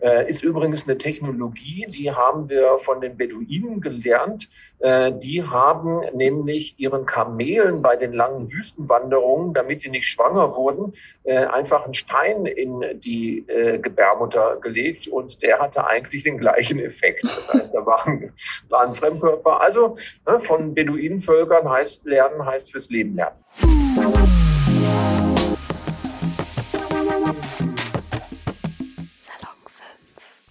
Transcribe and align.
Äh, 0.00 0.28
ist 0.28 0.44
übrigens 0.44 0.86
eine 0.86 0.96
Technologie, 0.96 1.86
die 1.88 2.12
haben 2.12 2.48
wir 2.48 2.78
von 2.78 3.00
den 3.00 3.16
Beduinen 3.16 3.80
gelernt. 3.80 4.48
Äh, 4.78 5.10
die 5.12 5.42
haben 5.42 6.02
nämlich 6.14 6.78
ihren 6.78 7.04
Kamelen 7.04 7.82
bei 7.82 7.96
den 7.96 8.12
langen 8.12 8.48
Wüstenwanderungen, 8.52 9.54
damit 9.54 9.82
die 9.82 9.90
nicht 9.90 10.08
schwanger 10.08 10.54
wurden, 10.54 10.94
äh, 11.24 11.46
einfach 11.46 11.84
einen 11.84 11.94
Stein 11.94 12.46
in 12.46 12.84
die 13.00 13.44
Gebärmutter 13.48 14.58
gelegt 14.60 15.08
und 15.08 15.42
der 15.42 15.58
hatte 15.58 15.86
eigentlich 15.86 16.22
den 16.22 16.38
gleichen 16.38 16.78
Effekt. 16.78 17.24
Das 17.24 17.52
heißt, 17.52 17.74
da 17.74 17.84
waren, 17.84 18.32
waren 18.68 18.94
Fremdkörper. 18.94 19.60
Also 19.60 19.96
ne, 20.26 20.40
von 20.40 20.74
Beduinenvölkern 20.74 21.68
heißt 21.68 22.04
lernen, 22.04 22.44
heißt 22.44 22.70
fürs 22.70 22.88
Leben 22.88 23.16
lernen. 23.16 23.36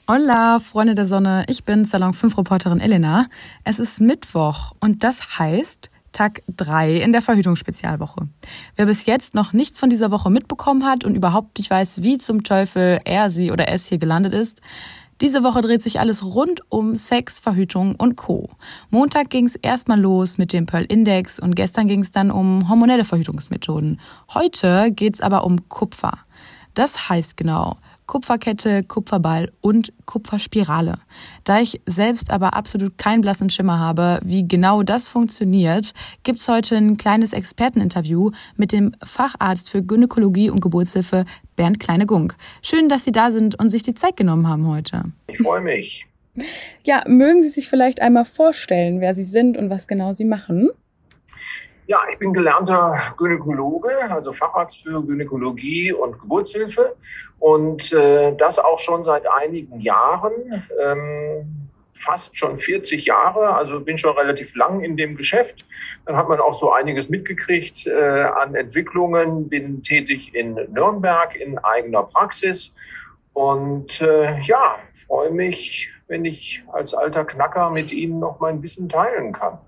Hola, 0.09 0.59
Freunde 0.59 0.95
der 0.95 1.05
Sonne, 1.05 1.43
ich 1.49 1.65
bin 1.65 1.83
Salon 1.83 2.13
5 2.13 2.37
Reporterin 2.37 2.79
Elena. 2.79 3.27
Es 3.65 3.77
ist 3.77 3.99
Mittwoch 3.99 4.71
und 4.79 5.03
das 5.03 5.37
heißt 5.37 5.91
Tag 6.13 6.43
3 6.55 7.01
in 7.01 7.11
der 7.11 7.21
Verhütungsspezialwoche. 7.21 8.29
Wer 8.77 8.85
bis 8.85 9.05
jetzt 9.05 9.35
noch 9.35 9.51
nichts 9.51 9.81
von 9.81 9.89
dieser 9.89 10.09
Woche 10.09 10.29
mitbekommen 10.29 10.85
hat 10.85 11.03
und 11.03 11.15
überhaupt 11.15 11.57
nicht 11.57 11.69
weiß, 11.69 12.03
wie 12.03 12.17
zum 12.19 12.45
Teufel 12.45 13.01
er, 13.03 13.29
sie 13.29 13.51
oder 13.51 13.67
es 13.67 13.87
hier 13.87 13.97
gelandet 13.97 14.31
ist, 14.31 14.61
diese 15.19 15.43
Woche 15.43 15.59
dreht 15.59 15.83
sich 15.83 15.99
alles 15.99 16.23
rund 16.23 16.61
um 16.69 16.95
Sex, 16.95 17.39
Verhütung 17.39 17.95
und 17.95 18.15
Co. 18.15 18.49
Montag 18.89 19.29
ging 19.29 19.45
es 19.45 19.57
erstmal 19.57 19.99
los 19.99 20.37
mit 20.37 20.53
dem 20.53 20.67
Pearl 20.67 20.85
Index 20.85 21.37
und 21.37 21.53
gestern 21.53 21.89
ging 21.89 21.99
es 21.99 22.11
dann 22.11 22.31
um 22.31 22.69
hormonelle 22.69 23.03
Verhütungsmethoden. 23.03 23.99
Heute 24.33 24.89
geht 24.93 25.15
es 25.15 25.21
aber 25.21 25.43
um 25.43 25.67
Kupfer. 25.67 26.19
Das 26.75 27.09
heißt 27.09 27.35
genau, 27.35 27.75
Kupferkette, 28.07 28.83
Kupferball 28.83 29.51
und 29.61 29.93
Kupferspirale. 30.05 30.99
Da 31.43 31.59
ich 31.59 31.81
selbst 31.85 32.31
aber 32.31 32.53
absolut 32.53 32.97
keinen 32.97 33.21
blassen 33.21 33.49
Schimmer 33.49 33.79
habe, 33.79 34.19
wie 34.23 34.47
genau 34.47 34.81
das 34.81 35.09
funktioniert, 35.09 35.93
gibt's 36.23 36.47
heute 36.47 36.77
ein 36.77 36.97
kleines 36.97 37.33
Experteninterview 37.33 38.31
mit 38.55 38.71
dem 38.71 38.95
Facharzt 39.03 39.69
für 39.69 39.83
Gynäkologie 39.83 40.49
und 40.49 40.61
Geburtshilfe 40.61 41.25
Bernd 41.55 41.79
Kleine-Gunk. 41.79 42.35
Schön, 42.61 42.89
dass 42.89 43.03
Sie 43.03 43.11
da 43.11 43.31
sind 43.31 43.59
und 43.59 43.69
sich 43.69 43.83
die 43.83 43.93
Zeit 43.93 44.15
genommen 44.17 44.47
haben 44.47 44.67
heute. 44.67 45.03
Ich 45.27 45.37
freue 45.37 45.61
mich. 45.61 46.07
Ja, 46.85 47.03
mögen 47.07 47.43
Sie 47.43 47.49
sich 47.49 47.67
vielleicht 47.67 48.01
einmal 48.01 48.25
vorstellen, 48.25 49.01
wer 49.01 49.15
Sie 49.15 49.23
sind 49.23 49.57
und 49.57 49.69
was 49.69 49.87
genau 49.87 50.13
Sie 50.13 50.25
machen? 50.25 50.69
Ja, 51.87 52.01
ich 52.11 52.19
bin 52.19 52.33
gelernter 52.33 53.13
Gynäkologe, 53.17 54.11
also 54.11 54.33
Facharzt 54.33 54.83
für 54.83 55.01
Gynäkologie 55.01 55.93
und 55.93 56.19
Geburtshilfe 56.19 56.97
und 57.39 57.93
äh, 57.93 58.35
das 58.35 58.59
auch 58.59 58.79
schon 58.79 59.05
seit 59.05 59.23
einigen 59.25 59.79
Jahren, 59.79 60.65
ähm, 60.83 61.69
fast 61.93 62.37
schon 62.37 62.57
40 62.57 63.05
Jahre, 63.05 63.55
also 63.55 63.79
bin 63.79 63.97
schon 63.97 64.17
relativ 64.17 64.53
lang 64.53 64.83
in 64.83 64.97
dem 64.97 65.15
Geschäft. 65.15 65.65
Dann 66.05 66.17
hat 66.17 66.27
man 66.27 66.41
auch 66.41 66.59
so 66.59 66.73
einiges 66.73 67.07
mitgekriegt 67.07 67.87
äh, 67.87 68.23
an 68.23 68.53
Entwicklungen, 68.53 69.47
bin 69.47 69.81
tätig 69.81 70.35
in 70.35 70.55
Nürnberg 70.73 71.37
in 71.37 71.57
eigener 71.57 72.03
Praxis 72.03 72.73
und 73.31 74.01
äh, 74.01 74.41
ja, 74.41 74.75
freue 75.07 75.31
mich, 75.31 75.89
wenn 76.09 76.25
ich 76.25 76.63
als 76.73 76.93
alter 76.93 77.23
Knacker 77.23 77.69
mit 77.69 77.93
Ihnen 77.93 78.19
noch 78.19 78.41
mein 78.41 78.61
Wissen 78.61 78.89
teilen 78.89 79.31
kann. 79.31 79.59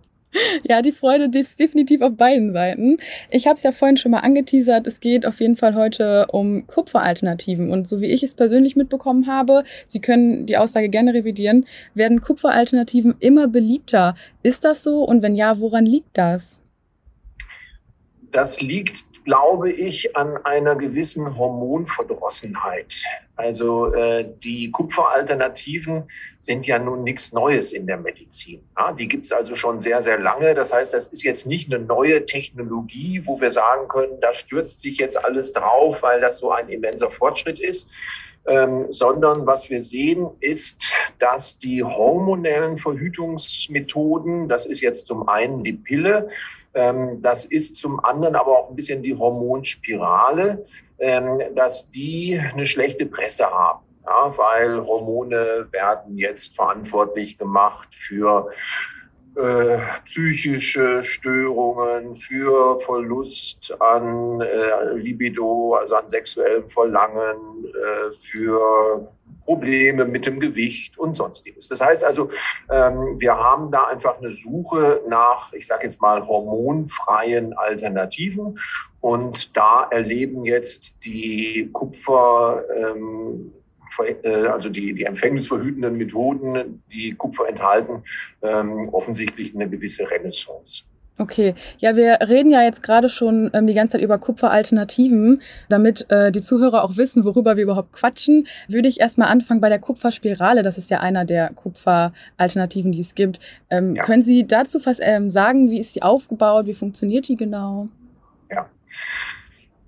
Ja, 0.64 0.82
die 0.82 0.92
Freude 0.92 1.28
ist 1.40 1.60
definitiv 1.60 2.02
auf 2.02 2.16
beiden 2.16 2.52
Seiten. 2.52 2.98
Ich 3.32 3.48
habe 3.48 3.56
es 3.56 3.64
ja 3.64 3.72
vorhin 3.72 3.98
schon 3.98 4.12
mal 4.12 4.20
angeteasert. 4.20 4.86
Es 4.86 5.00
geht 5.00 5.26
auf 5.26 5.40
jeden 5.40 5.58
Fall 5.58 5.76
heute 5.76 6.28
um 6.32 6.68
Kupferalternativen. 6.68 7.72
Und 7.72 7.88
so 7.88 8.00
wie 8.02 8.08
ich 8.08 8.22
es 8.22 8.36
persönlich 8.36 8.76
mitbekommen 8.76 9.28
habe, 9.28 9.64
Sie 9.88 10.02
können 10.02 10.46
die 10.46 10.58
Aussage 10.58 10.90
gerne 10.90 11.14
revidieren, 11.14 11.66
werden 11.96 12.22
Kupferalternativen 12.22 13.16
immer 13.20 13.48
beliebter. 13.48 14.16
Ist 14.44 14.66
das 14.66 14.84
so? 14.84 15.04
Und 15.04 15.24
wenn 15.24 15.36
ja, 15.36 15.60
woran 15.60 15.86
liegt 15.86 16.18
das? 16.18 16.62
Das 18.32 18.62
liegt 18.62 19.09
glaube 19.24 19.72
ich, 19.72 20.16
an 20.16 20.38
einer 20.46 20.76
gewissen 20.76 21.38
Hormonverdrossenheit. 21.38 23.04
Also 23.36 23.94
äh, 23.94 24.30
die 24.44 24.70
Kupferalternativen 24.70 26.10
sind 26.42 26.68
ja 26.68 26.78
nun 26.78 27.04
nichts 27.04 27.32
Neues 27.32 27.72
in 27.72 27.88
der 27.88 27.98
Medizin. 27.98 28.62
Ja, 28.78 28.92
die 28.92 29.08
gibt 29.08 29.26
es 29.26 29.32
also 29.32 29.56
schon 29.56 29.80
sehr, 29.80 30.02
sehr 30.02 30.20
lange. 30.20 30.56
Das 30.56 30.74
heißt, 30.74 30.94
das 30.94 31.08
ist 31.08 31.24
jetzt 31.24 31.46
nicht 31.46 31.74
eine 31.74 31.84
neue 31.84 32.26
Technologie, 32.26 33.22
wo 33.26 33.40
wir 33.40 33.52
sagen 33.52 33.88
können, 33.88 34.20
da 34.20 34.34
stürzt 34.34 34.82
sich 34.82 34.98
jetzt 34.98 35.24
alles 35.24 35.54
drauf, 35.54 36.04
weil 36.04 36.20
das 36.20 36.40
so 36.40 36.52
ein 36.52 36.68
immenser 36.68 37.12
Fortschritt 37.12 37.60
ist. 37.60 37.88
Ähm, 38.46 38.88
sondern 38.90 39.46
was 39.46 39.70
wir 39.70 39.82
sehen, 39.82 40.28
ist, 40.40 40.92
dass 41.20 41.58
die 41.58 41.84
hormonellen 41.84 42.78
Verhütungsmethoden, 42.78 44.48
das 44.48 44.66
ist 44.66 44.82
jetzt 44.82 45.08
zum 45.08 45.28
einen 45.28 45.64
die 45.64 45.74
Pille, 45.74 46.30
das 46.74 47.46
ist 47.46 47.78
zum 47.78 48.00
anderen 48.04 48.36
aber 48.36 48.60
auch 48.60 48.70
ein 48.70 48.76
bisschen 48.76 49.02
die 49.02 49.16
Hormonspirale, 49.16 50.66
ähm, 51.00 51.42
dass 51.56 51.90
die 51.90 52.40
eine 52.40 52.66
schlechte 52.66 53.06
Presse 53.06 53.46
haben. 53.46 53.86
Ja, 54.06 54.34
weil 54.38 54.86
Hormone 54.86 55.68
werden 55.72 56.18
jetzt 56.18 56.56
verantwortlich 56.56 57.38
gemacht 57.38 57.90
für 57.92 58.50
äh, 59.36 59.78
psychische 60.06 61.04
Störungen, 61.04 62.16
für 62.16 62.80
Verlust 62.80 63.76
an 63.80 64.42
äh, 64.42 64.96
Libido, 64.96 65.76
also 65.76 65.96
an 65.96 66.10
sexuellem 66.10 66.70
Verlangen, 66.70 67.66
äh, 67.66 68.12
für 68.12 69.08
Probleme 69.50 70.06
mit 70.06 70.28
dem 70.28 70.40
Gewicht 70.40 71.00
und 71.00 71.18
sonstiges. 71.18 71.68
Das 71.68 71.82
heißt 71.82 72.04
also, 72.04 72.30
ähm, 72.70 73.20
wir 73.20 73.36
haben 73.36 73.72
da 73.72 73.86
einfach 73.86 74.20
eine 74.20 74.36
Suche 74.36 75.02
nach, 75.10 75.52
ich 75.54 75.66
sage 75.66 75.86
jetzt 75.86 76.00
mal, 76.00 76.28
hormonfreien 76.28 77.54
Alternativen. 77.54 78.60
Und 79.02 79.58
da 79.58 79.88
erleben 79.90 80.46
jetzt 80.46 80.94
die 81.04 81.68
Kupfer, 81.74 82.64
ähm, 82.78 83.52
äh, 84.22 84.46
also 84.46 84.70
die, 84.70 84.94
die 84.94 85.06
empfängnisverhütenden 85.06 85.98
Methoden, 85.98 86.84
die 86.94 87.16
Kupfer 87.16 87.50
enthalten, 87.50 88.04
ähm, 88.44 88.90
offensichtlich 88.90 89.56
eine 89.56 89.68
gewisse 89.68 90.08
Renaissance. 90.12 90.84
Okay, 91.20 91.54
ja, 91.80 91.98
wir 91.98 92.20
reden 92.30 92.50
ja 92.50 92.62
jetzt 92.62 92.82
gerade 92.82 93.10
schon 93.10 93.52
ähm, 93.54 93.68
die 93.68 93.74
ganze 93.74 93.94
Zeit 93.94 94.02
über 94.02 94.18
Kupferalternativen. 94.18 95.42
Damit 95.68 96.10
äh, 96.10 96.32
die 96.32 96.40
Zuhörer 96.40 96.82
auch 96.86 96.96
wissen, 96.96 97.26
worüber 97.26 97.58
wir 97.58 97.64
überhaupt 97.64 97.92
quatschen, 97.92 98.48
würde 98.70 98.88
ich 98.88 99.02
erstmal 99.02 99.28
anfangen 99.28 99.60
bei 99.60 99.68
der 99.68 99.80
Kupferspirale. 99.80 100.64
Das 100.64 100.78
ist 100.78 100.90
ja 100.90 101.02
einer 101.02 101.26
der 101.26 101.52
Kupferalternativen, 101.54 102.94
die 102.94 103.02
es 103.02 103.16
gibt. 103.16 103.42
Ähm, 103.70 103.96
ja. 103.96 104.04
Können 104.04 104.24
Sie 104.24 104.48
dazu 104.48 104.80
was 104.86 105.00
ähm, 105.02 105.30
sagen? 105.30 105.70
Wie 105.70 105.80
ist 105.80 105.98
die 105.98 106.04
aufgebaut? 106.04 106.68
Wie 106.68 106.74
funktioniert 106.74 107.28
die 107.28 107.36
genau? 107.36 107.90
Ja. 108.50 108.70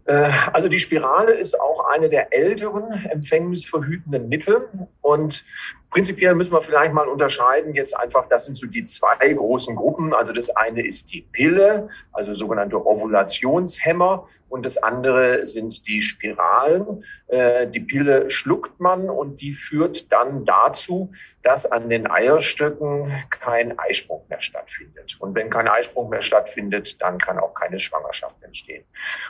Äh, 0.03 0.31
also 0.51 0.67
die 0.67 0.79
Spirale 0.79 1.31
ist 1.31 1.57
auch 1.57 1.85
eine 1.93 2.09
der 2.09 2.33
älteren 2.33 2.91
empfängnisverhütenden 3.05 4.27
Mittel 4.27 4.67
und 4.99 5.45
Prinzipiell 5.91 6.35
müssen 6.35 6.53
wir 6.53 6.61
vielleicht 6.61 6.93
mal 6.93 7.07
unterscheiden, 7.07 7.73
jetzt 7.73 7.95
einfach, 7.95 8.27
das 8.29 8.45
sind 8.45 8.55
so 8.55 8.65
die 8.65 8.85
zwei 8.85 9.33
großen 9.33 9.75
Gruppen. 9.75 10.13
Also 10.13 10.31
das 10.31 10.49
eine 10.49 10.87
ist 10.87 11.11
die 11.13 11.21
Pille, 11.21 11.89
also 12.13 12.33
sogenannte 12.33 12.85
Ovulationshemmer 12.85 14.25
und 14.51 14.65
das 14.65 14.77
andere 14.77 15.47
sind 15.47 15.87
die 15.87 16.01
Spiralen. 16.01 17.05
Äh, 17.27 17.67
die 17.67 17.79
Pille 17.79 18.29
schluckt 18.29 18.81
man 18.81 19.09
und 19.09 19.39
die 19.39 19.53
führt 19.53 20.11
dann 20.11 20.43
dazu, 20.43 21.13
dass 21.41 21.65
an 21.65 21.89
den 21.89 22.05
Eierstöcken 22.05 23.11
kein 23.29 23.79
Eisprung 23.79 24.25
mehr 24.29 24.41
stattfindet. 24.41 25.15
Und 25.19 25.35
wenn 25.35 25.49
kein 25.49 25.69
Eisprung 25.69 26.09
mehr 26.09 26.21
stattfindet, 26.21 27.01
dann 27.01 27.17
kann 27.17 27.39
auch 27.39 27.53
keine 27.53 27.79
Schwangerschaft 27.79 28.43
entstehen. 28.43 28.83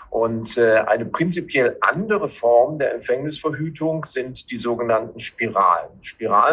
Und 0.10 0.58
äh, 0.58 0.78
eine 0.88 1.06
prinzipiell 1.06 1.78
andere 1.82 2.28
Form 2.28 2.80
der 2.80 2.96
Empfängnisverhütung 2.96 4.06
sind 4.06 4.50
die 4.50 4.58
sogenannten 4.58 5.20
Spiralen. 5.20 5.92
Spiralen 6.02 6.51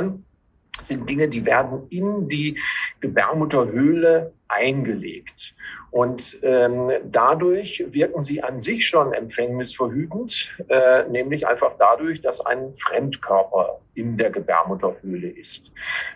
sind 0.81 1.08
Dinge, 1.08 1.28
die 1.28 1.44
werden 1.44 1.88
in 1.90 2.28
die 2.28 2.58
Gebärmutterhöhle 3.00 4.32
eingelegt. 4.46 5.55
Und 5.90 6.38
ähm, 6.43 6.90
dadurch 7.05 7.85
wirken 7.90 8.20
sie 8.20 8.43
an 8.43 8.61
sich 8.61 8.87
schon 8.87 9.12
empfängnisverhütend, 9.12 10.49
äh, 10.69 11.08
nämlich 11.08 11.46
einfach 11.46 11.73
dadurch, 11.79 12.20
dass 12.20 12.44
ein 12.44 12.75
Fremdkörper 12.76 13.81
in 13.99 14.17
der 14.17 14.31
Gebärmutterhöhle 14.31 15.29
ist. 15.29 15.73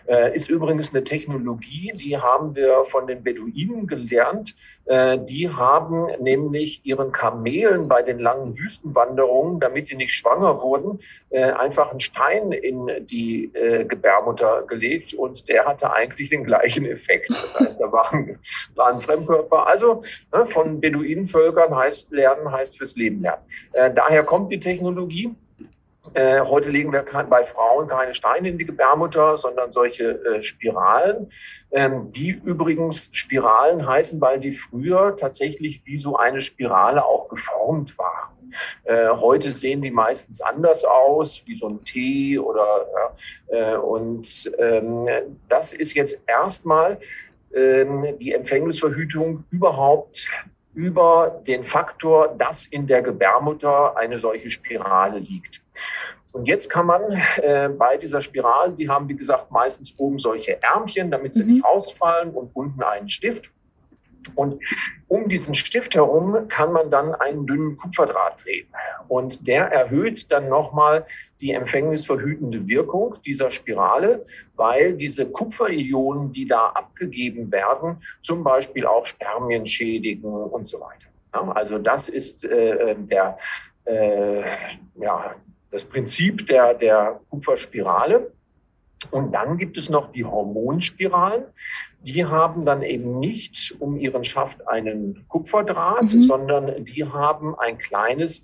Äh, 0.07 0.33
ist 0.33 0.49
übrigens 0.49 0.93
eine 0.93 1.03
Technologie, 1.03 1.91
die 1.95 2.17
haben 2.17 2.55
wir 2.55 2.85
von 2.85 3.07
den 3.07 3.23
Beduinen 3.23 3.87
gelernt. 3.87 4.55
Äh, 4.85 5.19
die 5.19 5.49
haben 5.49 6.07
nämlich 6.21 6.85
ihren 6.85 7.11
Kamelen 7.11 7.89
bei 7.89 8.01
den 8.01 8.19
langen 8.19 8.57
Wüstenwanderungen, 8.57 9.59
damit 9.59 9.89
die 9.89 9.95
nicht 9.95 10.15
schwanger 10.15 10.61
wurden, 10.61 10.99
äh, 11.29 11.51
einfach 11.51 11.91
einen 11.91 11.99
Stein 11.99 12.53
in 12.53 12.89
die 13.05 13.51
äh, 13.53 13.83
Gebärmutter 13.83 14.63
gelegt 14.65 15.13
und 15.13 15.49
der 15.49 15.65
hatte 15.65 15.91
eigentlich 15.91 16.29
den 16.29 16.45
gleichen 16.45 16.85
Effekt. 16.85 17.29
Das 17.29 17.59
heißt, 17.59 17.81
da 17.81 17.91
waren, 17.91 18.39
waren 18.75 19.01
Fremdkörper 19.01 19.62
also 19.67 20.03
ne, 20.31 20.45
von 20.47 20.79
Beduinenvölkern 20.79 21.75
heißt 21.75 22.11
lernen, 22.11 22.51
heißt 22.51 22.77
fürs 22.77 22.95
Leben 22.95 23.21
lernen. 23.21 23.43
Äh, 23.73 23.93
daher 23.93 24.23
kommt 24.23 24.51
die 24.51 24.59
Technologie. 24.59 25.35
Äh, 26.13 26.41
heute 26.41 26.69
legen 26.69 26.91
wir 26.91 27.05
bei 27.29 27.45
Frauen 27.45 27.87
keine 27.87 28.13
Steine 28.13 28.49
in 28.49 28.57
die 28.57 28.65
Gebärmutter, 28.65 29.37
sondern 29.37 29.71
solche 29.71 30.03
äh, 30.25 30.43
Spiralen, 30.43 31.31
ähm, 31.71 32.11
die 32.11 32.31
übrigens 32.31 33.07
Spiralen 33.13 33.87
heißen, 33.87 34.19
weil 34.19 34.41
die 34.41 34.51
früher 34.51 35.15
tatsächlich 35.15 35.81
wie 35.85 35.97
so 35.97 36.17
eine 36.17 36.41
Spirale 36.41 37.05
auch 37.05 37.29
geformt 37.29 37.97
waren. 37.97 38.33
Äh, 38.83 39.09
heute 39.09 39.51
sehen 39.51 39.81
die 39.81 39.91
meistens 39.91 40.41
anders 40.41 40.83
aus, 40.85 41.41
wie 41.45 41.55
so 41.55 41.69
ein 41.69 41.83
T 41.83 42.37
oder 42.37 43.15
äh, 43.47 43.75
und 43.75 44.51
ähm, 44.57 45.07
das 45.49 45.73
ist 45.73 45.93
jetzt 45.93 46.19
erstmal 46.27 46.99
die 47.53 48.31
Empfängnisverhütung 48.33 49.43
überhaupt 49.51 50.27
über 50.73 51.41
den 51.45 51.63
Faktor, 51.63 52.35
dass 52.37 52.65
in 52.65 52.87
der 52.87 53.01
Gebärmutter 53.01 53.95
eine 53.95 54.19
solche 54.19 54.49
Spirale 54.49 55.19
liegt. 55.19 55.61
Und 56.31 56.47
jetzt 56.47 56.67
kann 56.67 56.87
man 56.87 57.01
äh, 57.37 57.69
bei 57.69 57.97
dieser 57.97 58.19
Spirale, 58.21 58.73
die 58.73 58.89
haben 58.89 59.07
wie 59.07 59.15
gesagt 59.15 59.51
meistens 59.51 59.93
oben 59.97 60.17
solche 60.17 60.61
Ärmchen, 60.63 61.11
damit 61.11 61.35
sie 61.35 61.43
mhm. 61.43 61.51
nicht 61.51 61.65
ausfallen 61.65 62.31
und 62.31 62.55
unten 62.55 62.81
einen 62.81 63.07
Stift. 63.07 63.51
Und 64.35 64.61
um 65.07 65.29
diesen 65.29 65.53
Stift 65.55 65.95
herum 65.95 66.47
kann 66.47 66.71
man 66.71 66.89
dann 66.89 67.13
einen 67.15 67.45
dünnen 67.45 67.77
Kupferdraht 67.77 68.43
drehen. 68.43 68.67
Und 69.07 69.47
der 69.47 69.65
erhöht 69.65 70.31
dann 70.31 70.49
nochmal 70.49 71.05
die 71.41 71.51
empfängnisverhütende 71.51 72.67
Wirkung 72.67 73.17
dieser 73.25 73.51
Spirale, 73.51 74.25
weil 74.55 74.93
diese 74.93 75.25
Kupferionen, 75.25 76.31
die 76.31 76.47
da 76.47 76.67
abgegeben 76.67 77.51
werden, 77.51 77.97
zum 78.21 78.43
Beispiel 78.43 78.85
auch 78.85 79.05
Spermien 79.05 79.67
schädigen 79.67 80.31
und 80.31 80.69
so 80.69 80.79
weiter. 80.79 81.07
Ja, 81.33 81.51
also 81.51 81.79
das 81.79 82.07
ist 82.07 82.45
äh, 82.45 82.91
äh 82.91 82.95
der, 82.97 83.37
äh, 83.85 84.41
ja, 84.95 85.35
das 85.69 85.83
Prinzip 85.83 86.47
der, 86.47 86.73
der 86.75 87.19
Kupferspirale. 87.29 88.31
Und 89.11 89.33
dann 89.33 89.57
gibt 89.57 89.77
es 89.77 89.89
noch 89.89 90.11
die 90.11 90.23
Hormonspiralen. 90.23 91.43
Die 92.03 92.25
haben 92.25 92.65
dann 92.65 92.83
eben 92.83 93.19
nicht 93.19 93.75
um 93.79 93.97
ihren 93.97 94.23
Schaft 94.23 94.67
einen 94.67 95.25
Kupferdraht, 95.27 96.13
mhm. 96.13 96.21
sondern 96.21 96.85
die 96.85 97.05
haben 97.05 97.57
ein 97.57 97.77
kleines 97.77 98.43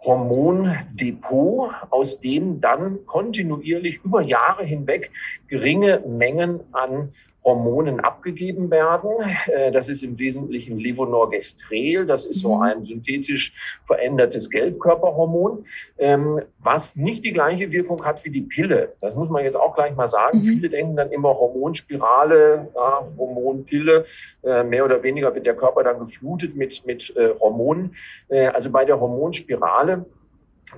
Hormondepot, 0.00 1.70
aus 1.90 2.20
dem 2.20 2.60
dann 2.60 3.06
kontinuierlich 3.06 4.00
über 4.04 4.22
Jahre 4.22 4.64
hinweg 4.64 5.10
geringe 5.48 6.02
Mengen 6.06 6.60
an 6.72 7.12
Hormonen 7.44 8.00
abgegeben 8.00 8.70
werden. 8.70 9.10
Äh, 9.46 9.72
das 9.72 9.88
ist 9.88 10.02
im 10.02 10.18
Wesentlichen 10.18 10.78
Levonorgestrel. 10.78 12.06
Das 12.06 12.24
ist 12.24 12.40
so 12.40 12.56
mhm. 12.56 12.62
ein 12.62 12.84
synthetisch 12.84 13.52
verändertes 13.84 14.48
Gelbkörperhormon, 14.50 15.66
ähm, 15.98 16.40
was 16.58 16.96
nicht 16.96 17.24
die 17.24 17.32
gleiche 17.32 17.70
Wirkung 17.72 18.04
hat 18.04 18.24
wie 18.24 18.30
die 18.30 18.42
Pille. 18.42 18.94
Das 19.00 19.14
muss 19.14 19.28
man 19.28 19.44
jetzt 19.44 19.56
auch 19.56 19.74
gleich 19.74 19.94
mal 19.96 20.08
sagen. 20.08 20.38
Mhm. 20.38 20.44
Viele 20.44 20.70
denken 20.70 20.96
dann 20.96 21.10
immer 21.10 21.30
Hormonspirale, 21.30 22.68
ja, 22.74 23.08
Hormonpille. 23.16 24.04
Äh, 24.42 24.64
mehr 24.64 24.84
oder 24.84 25.02
weniger 25.02 25.34
wird 25.34 25.46
der 25.46 25.56
Körper 25.56 25.82
dann 25.82 25.98
geflutet 25.98 26.54
mit, 26.56 26.84
mit 26.86 27.14
äh, 27.16 27.30
Hormonen. 27.40 27.94
Also 28.30 28.70
bei 28.70 28.84
der 28.84 28.98
Hormonspirale 28.98 30.06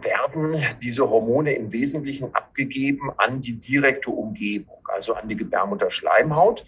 werden 0.02 0.56
diese 0.82 1.08
Hormone 1.08 1.54
im 1.54 1.72
Wesentlichen 1.72 2.34
abgegeben 2.34 3.10
an 3.16 3.40
die 3.40 3.54
direkte 3.54 4.10
Umgebung, 4.10 4.78
also 4.94 5.14
an 5.14 5.28
die 5.28 5.36
Gebärmutterschleimhaut. 5.36 6.64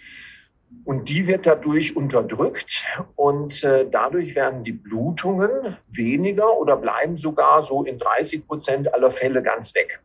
Und 0.84 1.08
die 1.08 1.26
wird 1.26 1.46
dadurch 1.46 1.96
unterdrückt 1.96 2.84
und 3.14 3.62
äh, 3.62 3.86
dadurch 3.88 4.34
werden 4.34 4.64
die 4.64 4.72
Blutungen 4.72 5.76
weniger 5.88 6.56
oder 6.58 6.76
bleiben 6.76 7.16
sogar 7.16 7.62
so 7.64 7.84
in 7.84 7.98
30 7.98 8.46
Prozent 8.46 8.92
aller 8.92 9.12
Fälle 9.12 9.42
ganz 9.42 9.74
weg. 9.74 10.00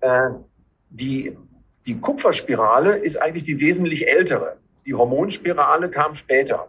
Äh, 0.00 0.30
die, 0.90 1.36
die 1.86 2.00
Kupferspirale 2.00 2.98
ist 2.98 3.16
eigentlich 3.16 3.44
die 3.44 3.60
wesentlich 3.60 4.08
ältere. 4.08 4.58
Die 4.86 4.94
Hormonspirale 4.94 5.90
kam 5.90 6.14
später. 6.14 6.68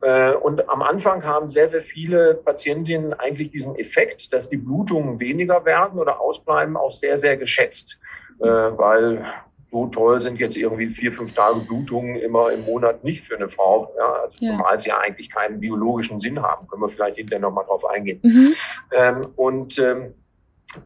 Äh, 0.00 0.32
und 0.32 0.68
am 0.68 0.82
Anfang 0.82 1.24
haben 1.24 1.48
sehr, 1.48 1.68
sehr 1.68 1.82
viele 1.82 2.34
Patientinnen 2.34 3.12
eigentlich 3.12 3.50
diesen 3.50 3.76
Effekt, 3.76 4.32
dass 4.32 4.48
die 4.48 4.56
Blutungen 4.56 5.20
weniger 5.20 5.64
werden 5.64 5.98
oder 5.98 6.20
ausbleiben, 6.20 6.76
auch 6.76 6.92
sehr, 6.92 7.18
sehr 7.18 7.36
geschätzt. 7.36 7.98
Äh, 8.40 8.46
weil 8.46 9.26
so 9.70 9.86
toll 9.86 10.20
sind 10.20 10.38
jetzt 10.38 10.56
irgendwie 10.56 10.88
vier, 10.88 11.12
fünf 11.12 11.32
Tage 11.32 11.60
Blutungen 11.60 12.16
immer 12.16 12.50
im 12.50 12.64
Monat 12.64 13.04
nicht 13.04 13.24
für 13.24 13.36
eine 13.36 13.48
Frau. 13.48 13.92
Ja, 13.96 14.12
also 14.24 14.44
ja. 14.44 14.50
zumal 14.50 14.80
sie 14.80 14.88
ja 14.88 14.98
eigentlich 14.98 15.30
keinen 15.30 15.60
biologischen 15.60 16.18
Sinn 16.18 16.42
haben. 16.42 16.66
Können 16.66 16.82
wir 16.82 16.88
vielleicht 16.88 17.16
hinterher 17.16 17.40
nochmal 17.40 17.64
drauf 17.64 17.84
eingehen. 17.84 18.20
Mhm. 18.22 18.54
Ähm, 18.92 19.28
und, 19.36 19.78
ähm, 19.78 20.14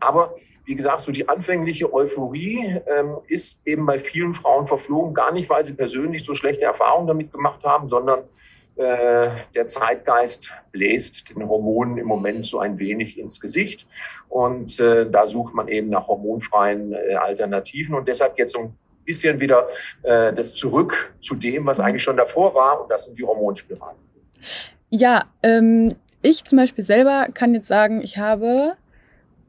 aber 0.01 0.35
wie 0.67 0.75
gesagt, 0.75 1.03
so 1.03 1.13
die 1.13 1.29
anfängliche 1.29 1.93
Euphorie 1.93 2.81
ähm, 2.87 3.17
ist 3.27 3.61
eben 3.67 3.85
bei 3.87 3.99
vielen 3.99 4.35
Frauen 4.35 4.67
verflogen, 4.67 5.15
gar 5.15 5.33
nicht, 5.33 5.51
weil 5.51 5.65
sie 5.65 5.75
persönlich 5.75 6.25
so 6.25 6.35
schlechte 6.35 6.65
Erfahrungen 6.65 7.07
damit 7.07 7.33
gemacht 7.33 7.63
haben, 7.65 7.89
sondern 7.89 8.25
der 8.77 9.67
Zeitgeist 9.67 10.51
bläst 10.73 11.29
den 11.31 11.49
Hormonen 11.49 11.97
im 11.97 12.07
Moment 12.07 12.47
so 12.47 12.59
ein 12.59 12.79
wenig 12.79 13.19
ins 13.19 13.41
Gesicht. 13.41 13.87
Und 14.29 14.81
äh, 14.81 15.09
da 15.09 15.29
sucht 15.29 15.55
man 15.55 15.69
eben 15.69 15.91
nach 15.91 16.09
hormonfreien 16.09 16.93
äh, 16.93 17.15
Alternativen. 17.15 17.95
Und 17.95 18.09
deshalb 18.09 18.37
jetzt 18.39 18.53
so 18.53 18.59
ein 18.61 18.79
bisschen 19.05 19.39
wieder 19.39 19.69
äh, 20.03 20.33
das 20.33 20.53
zurück 20.55 21.15
zu 21.23 21.35
dem, 21.35 21.67
was 21.67 21.79
eigentlich 21.79 22.03
schon 22.03 22.17
davor 22.17 22.55
war. 22.55 22.83
Und 22.83 22.91
das 22.91 23.05
sind 23.05 23.19
die 23.19 23.25
Hormonspiralen. 23.25 23.99
Ja, 24.91 25.25
ähm, 25.43 25.95
ich 26.23 26.45
zum 26.45 26.59
Beispiel 26.59 26.85
selber 26.85 27.29
kann 27.33 27.55
jetzt 27.55 27.69
sagen, 27.69 28.01
ich 28.03 28.19
habe 28.19 28.77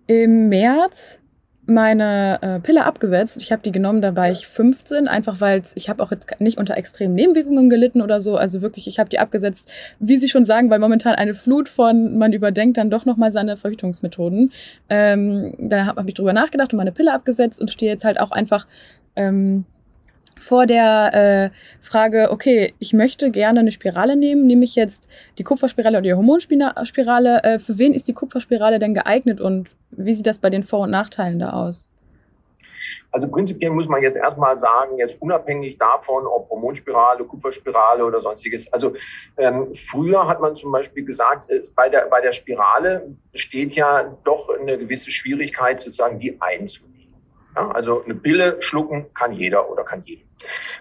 im 0.08 0.50
März 0.50 1.20
meine 1.68 2.40
äh, 2.42 2.60
Pille 2.60 2.86
abgesetzt. 2.86 3.38
Ich 3.38 3.52
habe 3.52 3.62
die 3.64 3.72
genommen, 3.72 4.02
da 4.02 4.16
war 4.16 4.30
ich 4.30 4.48
15, 4.48 5.08
einfach 5.08 5.42
weil 5.42 5.64
ich 5.76 5.90
habe 5.90 6.04
auch 6.04 6.12
jetzt 6.12 6.40
nicht 6.40 6.58
unter 6.58 6.78
extremen 6.78 7.16
Nebenwirkungen 7.16 7.70
gelitten 7.70 8.02
oder 8.02 8.22
so. 8.22 8.38
Also 8.38 8.62
wirklich, 8.62 8.88
ich 8.88 9.00
habe 9.00 9.10
die 9.10 9.20
abgesetzt, 9.20 9.72
wie 10.00 10.18
Sie 10.18 10.28
schon 10.28 10.46
sagen, 10.46 10.70
weil 10.70 10.80
momentan 10.80 11.16
eine 11.16 11.34
Flut 11.34 11.70
von, 11.70 12.18
man 12.18 12.34
überdenkt 12.34 12.78
dann 12.78 12.90
doch 12.90 13.06
nochmal 13.06 13.32
seine 13.32 13.58
Verhütungsmethoden. 13.58 14.52
Ähm, 14.90 15.54
da 15.58 15.86
habe 15.86 16.02
hab 16.02 16.08
ich 16.08 16.14
drüber 16.14 16.34
nachgedacht 16.34 16.74
und 16.74 16.78
meine 16.78 16.92
Pille 16.92 17.14
abgesetzt 17.14 17.60
und 17.60 17.72
stehe 17.72 17.92
jetzt 17.92 18.06
halt 18.06 18.20
auch 18.20 18.32
einfach 18.32 18.68
ähm, 19.16 19.66
vor 20.40 20.66
der 20.66 21.52
äh, 21.54 21.86
Frage, 21.86 22.30
okay, 22.32 22.74
ich 22.80 22.94
möchte 22.94 23.32
gerne 23.32 23.62
eine 23.62 23.72
Spirale 23.72 24.16
nehmen, 24.16 24.48
nehme 24.48 24.66
ich 24.66 24.76
jetzt 24.76 25.10
die 25.38 25.44
Kupferspirale 25.44 25.98
oder 25.98 26.04
die 26.04 26.14
Hormonspirale. 26.14 27.44
Äh, 27.44 27.60
für 27.60 27.78
wen 27.78 27.94
ist 27.94 28.08
die 28.08 28.14
Kupferspirale 28.14 28.80
denn 28.80 28.94
geeignet 28.94 29.42
und 29.42 29.70
wie 29.92 30.14
sieht 30.14 30.28
das 30.28 30.40
bei 30.40 30.50
den 30.50 30.64
Vor- 30.64 30.82
und 30.82 30.92
Nachteilen 30.92 31.40
da 31.40 31.52
aus? 31.52 31.88
Also 33.12 33.28
prinzipiell 33.28 33.72
muss 33.72 33.88
man 33.88 34.02
jetzt 34.02 34.18
erstmal 34.18 34.60
sagen, 34.60 34.98
jetzt 34.98 35.22
unabhängig 35.22 35.78
davon, 35.78 36.28
ob 36.28 36.50
Hormonspirale, 36.50 37.24
Kupferspirale 37.24 38.06
oder 38.06 38.20
sonstiges. 38.20 38.72
Also 38.74 38.94
ähm, 39.38 39.74
früher 39.74 40.28
hat 40.28 40.42
man 40.42 40.56
zum 40.56 40.72
Beispiel 40.72 41.06
gesagt, 41.06 41.50
es, 41.50 41.72
bei, 41.72 41.90
der, 41.90 42.08
bei 42.08 42.22
der 42.22 42.34
Spirale 42.34 43.16
steht 43.34 43.76
ja 43.76 44.18
doch 44.24 44.50
eine 44.50 44.78
gewisse 44.78 45.12
Schwierigkeit, 45.12 45.82
sozusagen 45.82 46.20
die 46.20 46.40
einzunehmen. 46.42 46.96
Ja, 47.56 47.72
also 47.72 48.04
eine 48.04 48.16
Pille 48.16 48.62
schlucken 48.62 49.06
kann 49.14 49.32
jeder 49.32 49.70
oder 49.70 49.84
kann 49.84 50.04
jeder. 50.06 50.25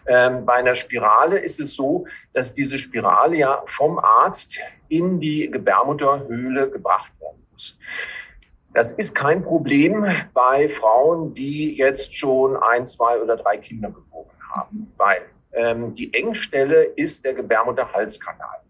Ähm, 0.06 0.44
bei 0.44 0.54
einer 0.54 0.74
Spirale 0.74 1.38
ist 1.38 1.60
es 1.60 1.74
so, 1.74 2.06
dass 2.32 2.52
diese 2.52 2.78
Spirale 2.78 3.36
ja 3.36 3.62
vom 3.66 3.98
Arzt 3.98 4.58
in 4.88 5.20
die 5.20 5.50
Gebärmutterhöhle 5.50 6.70
gebracht 6.70 7.12
werden 7.20 7.46
muss. 7.52 7.76
Das 8.72 8.90
ist 8.90 9.14
kein 9.14 9.42
Problem 9.44 10.04
bei 10.34 10.68
Frauen, 10.68 11.32
die 11.32 11.76
jetzt 11.76 12.14
schon 12.14 12.56
ein, 12.56 12.86
zwei 12.88 13.20
oder 13.20 13.36
drei 13.36 13.56
Kinder 13.56 13.90
geboren 13.90 14.36
haben, 14.52 14.92
weil 14.96 15.22
ähm, 15.52 15.94
die 15.94 16.12
Engstelle 16.12 16.82
ist 16.82 17.24
der 17.24 17.34
Gebärmutterhalskanal. 17.34 18.60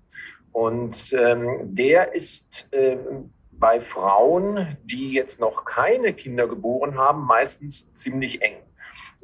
Und 0.52 1.12
ähm, 1.18 1.74
der 1.74 2.14
ist 2.14 2.68
ähm, 2.72 3.32
bei 3.52 3.80
Frauen, 3.80 4.76
die 4.84 5.12
jetzt 5.12 5.40
noch 5.40 5.64
keine 5.64 6.12
Kinder 6.12 6.46
geboren 6.46 6.98
haben, 6.98 7.24
meistens 7.24 7.92
ziemlich 7.94 8.42
eng. 8.42 8.63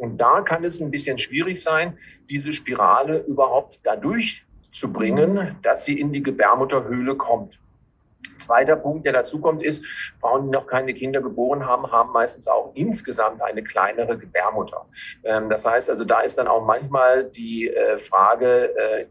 Und 0.01 0.17
da 0.17 0.41
kann 0.41 0.65
es 0.65 0.81
ein 0.81 0.91
bisschen 0.91 1.19
schwierig 1.19 1.63
sein, 1.63 1.99
diese 2.31 2.55
Spirale 2.55 3.19
überhaupt 3.19 3.81
dadurch 3.85 4.47
zu 4.73 4.91
bringen, 4.91 5.57
dass 5.63 5.85
sie 5.85 6.01
in 6.01 6.11
die 6.11 6.23
Gebärmutterhöhle 6.23 7.17
kommt. 7.17 7.59
Zweiter 8.39 8.77
Punkt, 8.77 9.05
der 9.05 9.13
dazu 9.13 9.41
kommt, 9.41 9.63
ist, 9.63 9.85
Frauen, 10.19 10.47
die 10.47 10.51
noch 10.51 10.67
keine 10.67 10.95
Kinder 10.95 11.21
geboren 11.21 11.67
haben, 11.67 11.93
haben 11.93 12.13
meistens 12.13 12.49
auch 12.49 12.73
insgesamt 12.75 13.43
eine 13.43 13.63
kleinere 13.63 14.17
Gebärmutter. 14.17 14.87
Ähm, 15.23 15.51
das 15.51 15.67
heißt 15.67 15.91
also, 15.91 16.05
da 16.05 16.21
ist 16.21 16.39
dann 16.39 16.49
auch 16.49 16.65
manchmal 16.65 17.25
die 17.25 17.69
äh, 17.69 17.99
Frage, 17.99 18.75
äh, 18.75 19.07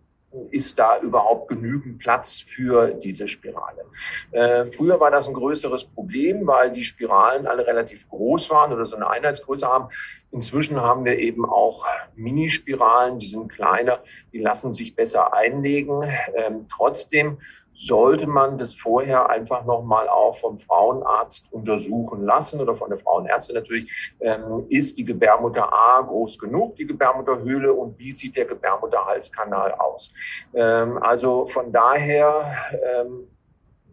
ist 0.51 0.77
da 0.77 1.00
überhaupt 1.00 1.48
genügend 1.48 2.00
Platz 2.00 2.39
für 2.39 2.91
diese 2.91 3.27
Spirale. 3.27 3.86
Äh, 4.31 4.65
früher 4.71 5.00
war 5.00 5.09
das 5.09 5.27
ein 5.27 5.33
größeres 5.33 5.86
Problem, 5.86 6.45
weil 6.45 6.71
die 6.71 6.83
Spiralen 6.83 7.48
alle 7.48 7.65
relativ 7.65 8.07
groß 8.09 8.50
waren 8.51 8.71
oder 8.71 8.86
so 8.86 8.95
eine 8.95 9.09
Einheitsgröße 9.09 9.67
haben. 9.67 9.89
Inzwischen 10.31 10.79
haben 10.79 11.05
wir 11.05 11.17
eben 11.17 11.45
auch 11.45 11.86
Minispiralen, 12.15 13.17
die 13.17 13.27
sind 13.27 13.50
kleiner, 13.50 14.03
die 14.31 14.39
lassen 14.39 14.71
sich 14.71 14.95
besser 14.95 15.33
einlegen. 15.33 16.03
Ähm, 16.36 16.67
trotzdem 16.69 17.39
sollte 17.79 18.27
man 18.27 18.57
das 18.57 18.74
vorher 18.74 19.29
einfach 19.29 19.63
nochmal 19.63 20.09
auch 20.09 20.38
vom 20.38 20.57
Frauenarzt 20.57 21.48
untersuchen 21.51 22.25
lassen 22.25 22.59
oder 22.59 22.75
von 22.75 22.89
der 22.89 23.00
Frauenärztin 23.00 23.55
natürlich. 23.55 23.89
Ähm, 24.19 24.65
ist 24.67 24.98
die 24.98 25.05
Gebärmutter 25.05 25.71
A 25.71 26.01
groß 26.01 26.38
genug, 26.38 26.75
die 26.75 26.86
Gebärmutterhöhle, 26.86 27.71
und 27.71 27.98
wie 27.98 28.12
sieht 28.12 28.36
der 28.36 28.45
Gebärmutterhalskanal 28.45 29.71
aus? 29.74 30.12
Ähm, 30.53 31.01
also 31.01 31.48
von 31.48 31.71
daher 31.71 32.53
ähm, 32.83 33.29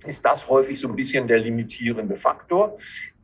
ist 0.05 0.25
das 0.26 0.49
häufig 0.49 0.81
so 0.81 0.88
ein 0.88 0.97
bisschen 0.97 1.28
der 1.28 1.38
limitierende 1.38 2.16
Faktor 2.16 2.78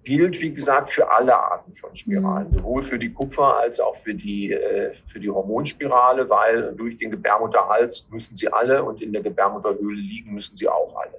gilt, 0.05 0.41
wie 0.41 0.53
gesagt, 0.53 0.91
für 0.91 1.11
alle 1.11 1.37
Arten 1.37 1.75
von 1.75 1.95
Spiralen, 1.95 2.51
mhm. 2.51 2.59
sowohl 2.59 2.85
für 2.85 2.99
die 2.99 3.13
Kupfer 3.13 3.59
als 3.59 3.79
auch 3.79 3.97
für 3.99 4.15
die, 4.15 4.53
äh, 4.53 4.93
für 5.07 5.21
die 5.21 5.31
Hormonspirale, 5.31 6.29
weil 6.29 6.75
durch 6.75 6.99
den 6.99 7.11
Gebärmutterhals 7.11 8.09
müssen 8.11 8.35
sie 8.35 8.53
alle 8.53 8.83
und 8.83 9.01
in 9.01 9.13
der 9.13 9.23
Gebärmutterhöhle 9.23 10.01
liegen 10.01 10.35
müssen 10.35 10.57
sie 10.57 10.69
auch 10.69 10.95
alle. 10.97 11.19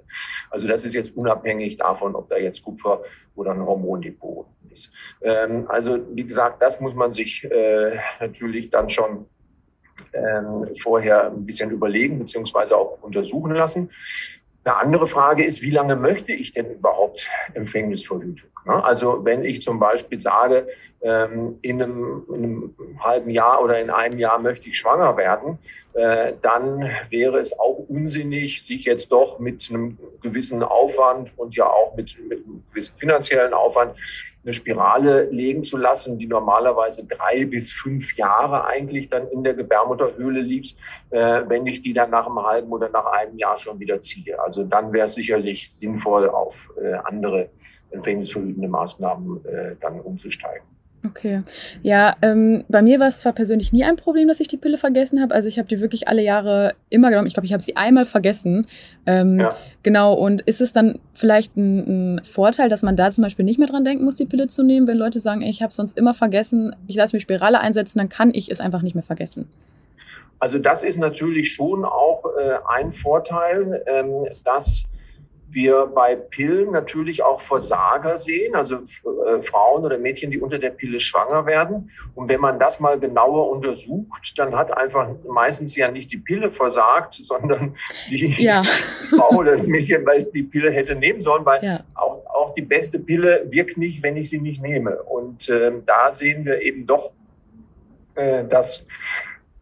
Also 0.50 0.68
das 0.68 0.84
ist 0.84 0.94
jetzt 0.94 1.16
unabhängig 1.16 1.78
davon, 1.78 2.14
ob 2.14 2.28
da 2.28 2.36
jetzt 2.36 2.62
Kupfer 2.62 3.02
oder 3.34 3.52
ein 3.52 3.64
Hormondepot 3.64 4.46
ist. 4.70 4.90
Ähm, 5.22 5.64
also 5.68 5.98
wie 6.14 6.24
gesagt, 6.24 6.60
das 6.60 6.80
muss 6.80 6.94
man 6.94 7.12
sich 7.12 7.44
äh, 7.44 7.98
natürlich 8.20 8.70
dann 8.70 8.90
schon 8.90 9.26
ähm, 10.12 10.74
vorher 10.80 11.26
ein 11.26 11.46
bisschen 11.46 11.70
überlegen 11.70 12.18
beziehungsweise 12.18 12.76
auch 12.76 13.02
untersuchen 13.02 13.54
lassen. 13.54 13.90
Eine 14.64 14.76
andere 14.76 15.06
Frage 15.06 15.44
ist, 15.44 15.62
wie 15.62 15.70
lange 15.70 15.96
möchte 15.96 16.32
ich 16.32 16.52
denn 16.52 16.70
überhaupt 16.70 17.28
Empfängnisverhütung? 17.52 18.53
Ne? 18.64 18.84
Also 18.84 19.24
wenn 19.24 19.44
ich 19.44 19.62
zum 19.62 19.78
Beispiel 19.78 20.20
sage, 20.20 20.66
ähm, 21.02 21.58
in 21.62 21.82
einem, 21.82 22.24
in 22.28 22.34
einem 22.34 22.74
halben 23.00 23.30
Jahr 23.30 23.62
oder 23.62 23.80
in 23.80 23.90
einem 23.90 24.18
Jahr 24.18 24.38
möchte 24.38 24.68
ich 24.68 24.78
schwanger 24.78 25.16
werden, 25.16 25.58
äh, 25.92 26.32
dann 26.42 26.90
wäre 27.10 27.38
es 27.38 27.56
auch 27.58 27.84
unsinnig, 27.88 28.64
sich 28.64 28.84
jetzt 28.84 29.12
doch 29.12 29.38
mit 29.38 29.68
einem 29.70 29.98
gewissen 30.22 30.62
Aufwand 30.62 31.32
und 31.36 31.54
ja 31.54 31.66
auch 31.66 31.94
mit, 31.94 32.16
mit 32.28 32.44
einem 32.44 32.64
gewissen 32.70 32.96
finanziellen 32.96 33.52
Aufwand 33.52 33.94
eine 34.44 34.52
Spirale 34.52 35.28
legen 35.30 35.64
zu 35.64 35.76
lassen, 35.76 36.18
die 36.18 36.26
normalerweise 36.26 37.04
drei 37.04 37.44
bis 37.44 37.70
fünf 37.72 38.16
Jahre 38.16 38.64
eigentlich 38.66 39.08
dann 39.08 39.28
in 39.28 39.42
der 39.42 39.54
Gebärmutterhöhle 39.54 40.40
liegt, 40.40 40.74
äh, 41.10 41.42
wenn 41.46 41.66
ich 41.66 41.82
die 41.82 41.92
dann 41.92 42.10
nach 42.10 42.26
einem 42.26 42.42
halben 42.42 42.70
oder 42.72 42.88
nach 42.88 43.06
einem 43.06 43.38
Jahr 43.38 43.58
schon 43.58 43.78
wieder 43.80 44.00
ziehe. 44.00 44.40
Also 44.40 44.64
dann 44.64 44.92
wäre 44.92 45.06
es 45.06 45.14
sicherlich 45.14 45.72
sinnvoll, 45.72 46.28
auf 46.28 46.54
äh, 46.82 46.94
andere 47.04 47.50
empfängnisverhütende 47.94 48.68
Maßnahmen 48.68 49.44
äh, 49.44 49.76
dann 49.80 50.00
umzusteigen. 50.00 50.66
Okay. 51.06 51.42
Ja, 51.82 52.14
ähm, 52.22 52.64
bei 52.68 52.80
mir 52.80 52.98
war 52.98 53.08
es 53.08 53.18
zwar 53.20 53.34
persönlich 53.34 53.74
nie 53.74 53.84
ein 53.84 53.96
Problem, 53.96 54.26
dass 54.26 54.40
ich 54.40 54.48
die 54.48 54.56
Pille 54.56 54.78
vergessen 54.78 55.20
habe. 55.20 55.34
Also 55.34 55.48
ich 55.48 55.58
habe 55.58 55.68
die 55.68 55.80
wirklich 55.80 56.08
alle 56.08 56.22
Jahre 56.22 56.74
immer 56.88 57.10
genommen. 57.10 57.26
Ich 57.26 57.34
glaube, 57.34 57.44
ich 57.44 57.52
habe 57.52 57.62
sie 57.62 57.76
einmal 57.76 58.06
vergessen. 58.06 58.66
Ähm, 59.04 59.38
ja. 59.38 59.50
Genau. 59.82 60.14
Und 60.14 60.40
ist 60.42 60.62
es 60.62 60.72
dann 60.72 60.98
vielleicht 61.12 61.56
ein, 61.56 62.16
ein, 62.16 62.24
Vorteil, 62.24 62.70
dass 62.70 62.82
man 62.82 62.96
da 62.96 63.10
zum 63.10 63.22
Beispiel 63.22 63.44
nicht 63.44 63.58
mehr 63.58 63.68
dran 63.68 63.84
denken 63.84 64.04
muss, 64.04 64.16
die 64.16 64.24
Pille 64.24 64.46
zu 64.46 64.62
nehmen, 64.62 64.86
wenn 64.86 64.96
Leute 64.96 65.20
sagen, 65.20 65.42
ey, 65.42 65.50
ich 65.50 65.62
habe 65.62 65.74
sonst 65.74 65.98
immer 65.98 66.14
vergessen, 66.14 66.74
ich 66.86 66.96
lasse 66.96 67.14
mir 67.14 67.20
Spirale 67.20 67.60
einsetzen, 67.60 67.98
dann 67.98 68.08
kann 68.08 68.30
ich 68.32 68.50
es 68.50 68.60
einfach 68.60 68.80
nicht 68.80 68.94
mehr 68.94 69.04
vergessen. 69.04 69.50
Also 70.38 70.58
das 70.58 70.82
ist 70.82 70.98
natürlich 70.98 71.52
schon 71.52 71.84
auch 71.84 72.24
äh, 72.38 72.58
ein 72.68 72.92
Vorteil, 72.92 73.82
ähm, 73.86 74.26
dass 74.44 74.84
wir 75.54 75.86
bei 75.86 76.16
Pillen 76.16 76.72
natürlich 76.72 77.22
auch 77.22 77.40
Versager 77.40 78.18
sehen, 78.18 78.54
also 78.54 78.76
äh, 78.76 79.42
Frauen 79.42 79.84
oder 79.84 79.98
Mädchen, 79.98 80.30
die 80.30 80.40
unter 80.40 80.58
der 80.58 80.70
Pille 80.70 81.00
schwanger 81.00 81.46
werden. 81.46 81.90
Und 82.14 82.28
wenn 82.28 82.40
man 82.40 82.58
das 82.58 82.80
mal 82.80 82.98
genauer 82.98 83.50
untersucht, 83.50 84.34
dann 84.36 84.54
hat 84.54 84.76
einfach 84.76 85.08
meistens 85.28 85.76
ja 85.76 85.90
nicht 85.90 86.12
die 86.12 86.18
Pille 86.18 86.50
versagt, 86.50 87.14
sondern 87.22 87.76
die 88.10 88.42
ja. 88.42 88.62
Frau 89.10 89.36
oder 89.36 89.56
das 89.56 89.66
Mädchen, 89.66 90.04
weil 90.04 90.24
die 90.24 90.42
Pille 90.42 90.70
hätte 90.70 90.94
nehmen 90.94 91.22
sollen, 91.22 91.46
weil 91.46 91.64
ja. 91.64 91.84
auch, 91.94 92.26
auch 92.26 92.54
die 92.54 92.62
beste 92.62 92.98
Pille 92.98 93.46
wirkt 93.50 93.78
nicht, 93.78 94.02
wenn 94.02 94.16
ich 94.16 94.30
sie 94.30 94.40
nicht 94.40 94.60
nehme. 94.60 95.02
Und 95.02 95.48
äh, 95.48 95.72
da 95.86 96.12
sehen 96.12 96.44
wir 96.44 96.60
eben 96.60 96.86
doch, 96.86 97.12
äh, 98.14 98.44
dass 98.44 98.86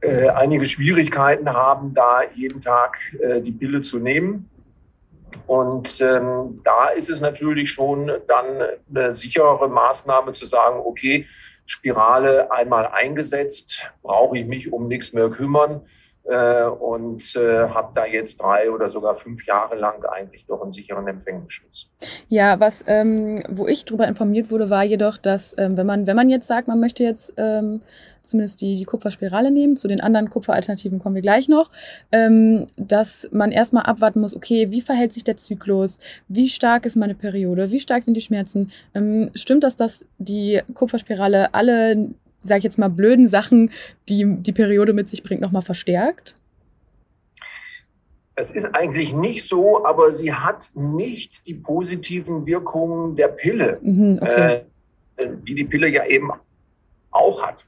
äh, 0.03 0.29
einige 0.29 0.65
Schwierigkeiten 0.65 1.49
haben, 1.53 1.95
da 1.95 2.23
jeden 2.35 2.61
Tag 2.61 2.99
äh, 3.21 3.41
die 3.41 3.53
Pille 3.53 3.83
zu 3.83 3.99
nehmen. 3.99 4.51
Und 5.47 6.01
ähm, 6.01 6.61
da 6.65 6.89
ist 6.89 7.11
es 7.11 7.21
natürlich 7.21 7.71
schon 7.71 8.11
dann 8.29 8.45
eine 8.95 9.17
sichere 9.17 9.69
Maßnahme 9.69 10.33
zu 10.33 10.45
sagen, 10.45 10.81
okay, 10.85 11.27
Spirale 11.67 12.51
einmal 12.51 12.87
eingesetzt, 12.87 13.81
brauche 14.03 14.39
ich 14.39 14.47
mich 14.47 14.73
um 14.73 14.89
nichts 14.89 15.13
mehr 15.13 15.31
kümmern 15.31 15.83
äh, 16.25 16.65
und 16.65 17.35
äh, 17.37 17.69
habe 17.69 17.93
da 17.95 18.05
jetzt 18.05 18.41
drei 18.41 18.71
oder 18.71 18.91
sogar 18.91 19.17
fünf 19.17 19.45
Jahre 19.47 19.77
lang 19.77 20.05
eigentlich 20.05 20.47
doch 20.47 20.63
einen 20.63 20.73
sicheren 20.73 21.07
Empfängnisschutz. 21.09 21.89
Ja, 22.29 22.61
was, 22.61 22.85
ähm, 22.87 23.43
wo 23.49 23.67
ich 23.67 23.85
darüber 23.85 24.07
informiert 24.07 24.51
wurde, 24.51 24.71
war 24.71 24.85
jedoch, 24.85 25.19
dass 25.19 25.57
ähm, 25.59 25.77
wenn 25.77 25.87
man, 25.87 26.07
wenn 26.07 26.17
man 26.17 26.31
jetzt 26.31 26.47
sagt, 26.47 26.69
man 26.69 26.81
möchte 26.81 27.05
jetzt 27.05 27.35
ähm, 27.37 27.81
zumindest 28.23 28.61
die, 28.61 28.76
die 28.76 28.85
Kupferspirale 28.85 29.50
nehmen. 29.50 29.76
Zu 29.76 29.88
den 29.88 30.00
anderen 30.00 30.31
Kupferalternativen 30.31 30.99
kommen 30.99 31.14
wir 31.14 31.23
gleich 31.23 31.49
noch. 31.49 31.71
Ähm, 32.11 32.67
dass 32.76 33.29
man 33.33 33.52
erstmal 33.52 33.85
abwarten 33.85 34.21
muss, 34.21 34.35
okay, 34.35 34.71
wie 34.71 34.81
verhält 34.81 35.12
sich 35.12 35.25
der 35.25 35.37
Zyklus? 35.37 35.99
Wie 36.29 36.49
stark 36.49 36.87
ist 36.87 36.97
meine 36.97 37.14
Periode? 37.14 37.71
Wie 37.71 37.81
stark 37.81 38.05
sind 38.05 38.14
die 38.14 38.21
Schmerzen? 38.21 38.71
Ähm, 38.95 39.31
stimmt 39.35 39.64
das, 39.64 39.76
dass 39.76 40.07
die 40.19 40.61
Kupferspirale 40.75 41.55
alle, 41.55 42.11
sag 42.43 42.59
ich 42.59 42.64
jetzt 42.64 42.79
mal, 42.79 42.88
blöden 42.88 43.29
Sachen, 43.29 43.71
die 44.09 44.37
die 44.41 44.52
Periode 44.52 44.93
mit 44.93 45.09
sich 45.09 45.23
bringt, 45.23 45.41
nochmal 45.41 45.62
verstärkt? 45.62 46.35
Es 48.35 48.50
ist 48.50 48.75
eigentlich 48.75 49.12
nicht 49.12 49.47
so, 49.47 49.85
aber 49.85 50.12
sie 50.12 50.33
hat 50.33 50.71
nicht 50.75 51.47
die 51.47 51.55
positiven 51.55 52.47
Wirkungen 52.47 53.14
der 53.14 53.29
Pille, 53.29 53.79
mhm, 53.83 54.19
okay. 54.23 54.62
äh, 55.17 55.29
die 55.47 55.55
die 55.55 55.64
Pille 55.64 55.88
ja 55.88 56.07
eben 56.07 56.31
auch 57.11 57.43
hat. 57.43 57.64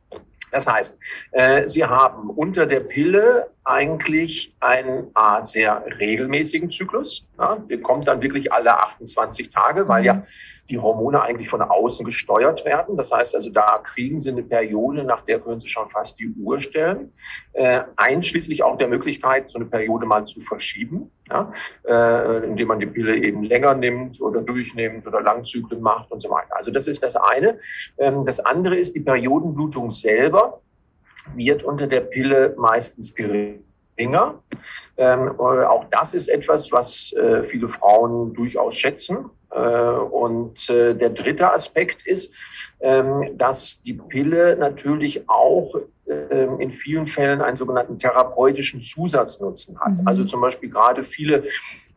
Das 0.54 0.68
heißt, 0.68 0.96
äh, 1.32 1.68
Sie 1.68 1.84
haben 1.84 2.30
unter 2.30 2.64
der 2.64 2.78
Pille 2.78 3.50
eigentlich 3.64 4.54
einen 4.61 5.11
A, 5.14 5.42
sehr 5.42 5.85
regelmäßigen 5.99 6.71
Zyklus. 6.71 7.26
Ja, 7.38 7.56
der 7.56 7.80
kommt 7.80 8.06
dann 8.06 8.21
wirklich 8.21 8.52
alle 8.52 8.78
28 8.78 9.50
Tage, 9.50 9.88
weil 9.88 10.04
ja 10.04 10.14
mhm. 10.14 10.23
die 10.68 10.78
Hormone 10.78 11.23
eigentlich 11.23 11.49
von 11.49 11.62
außen 11.62 12.04
gesteuert 12.04 12.64
werden. 12.66 12.97
Das 12.97 13.11
heißt 13.11 13.35
also, 13.35 13.49
da 13.49 13.80
kriegen 13.83 14.21
Sie 14.21 14.30
eine 14.30 14.42
Periode, 14.42 15.04
nach 15.04 15.23
der 15.23 15.40
können 15.40 15.61
Sie 15.61 15.68
schon 15.68 15.88
fast 15.88 16.18
die 16.18 16.28
Uhr 16.28 16.61
stellen, 16.61 17.12
äh, 17.54 17.83
einschließlich 17.97 18.62
auch 18.62 18.76
der 18.76 18.88
Möglichkeit, 18.88 19.49
so 19.49 19.59
eine 19.59 19.66
Periode 19.66 20.04
mal 20.04 20.26
zu 20.26 20.42
verschieben, 20.42 21.11
ja, 21.30 21.50
äh, 21.88 22.47
indem 22.47 22.68
man 22.68 22.80
die 22.80 22.87
Pille 22.87 23.16
eben 23.16 23.44
länger 23.44 23.75
nimmt 23.75 24.21
oder 24.21 24.42
durchnimmt 24.42 25.06
oder 25.06 25.23
Langzyklen 25.23 25.80
macht 25.80 26.12
und 26.12 26.21
so 26.21 26.28
weiter. 26.28 26.54
Also 26.54 26.71
das 26.71 26.87
ist 26.87 27.02
das 27.02 27.16
eine. 27.16 27.59
Ähm, 27.97 28.26
das 28.26 28.40
andere 28.40 28.76
ist 28.76 28.94
die 28.94 29.00
Periodenblutung 29.00 29.90
selber 29.90 30.61
wird 31.35 31.62
unter 31.62 31.87
der 31.87 32.00
Pille 32.00 32.54
meistens 32.56 33.14
geringer. 33.14 34.42
Ähm, 34.97 35.28
äh, 35.38 35.42
auch 35.42 35.87
das 35.90 36.14
ist 36.14 36.28
etwas, 36.28 36.71
was 36.73 37.12
äh, 37.12 37.44
viele 37.44 37.68
Frauen 37.68 38.35
durchaus 38.35 38.76
schätzen. 38.76 39.30
Äh, 39.50 39.59
und 39.59 40.68
äh, 40.68 40.94
der 40.94 41.11
dritte 41.11 41.52
Aspekt 41.52 42.06
ist, 42.06 42.33
ähm, 42.80 43.38
dass 43.38 43.80
die 43.83 43.94
Pille 43.94 44.56
natürlich 44.56 45.28
auch 45.28 45.75
ähm, 46.06 46.61
in 46.61 46.73
vielen 46.73 47.06
Fällen 47.06 47.40
einen 47.40 47.56
sogenannten 47.56 47.99
therapeutischen 47.99 48.83
Zusatznutzen 48.83 49.80
hat. 49.80 49.92
Mhm. 49.92 50.06
Also 50.06 50.25
zum 50.25 50.40
Beispiel 50.40 50.68
gerade 50.68 51.04
viele 51.04 51.44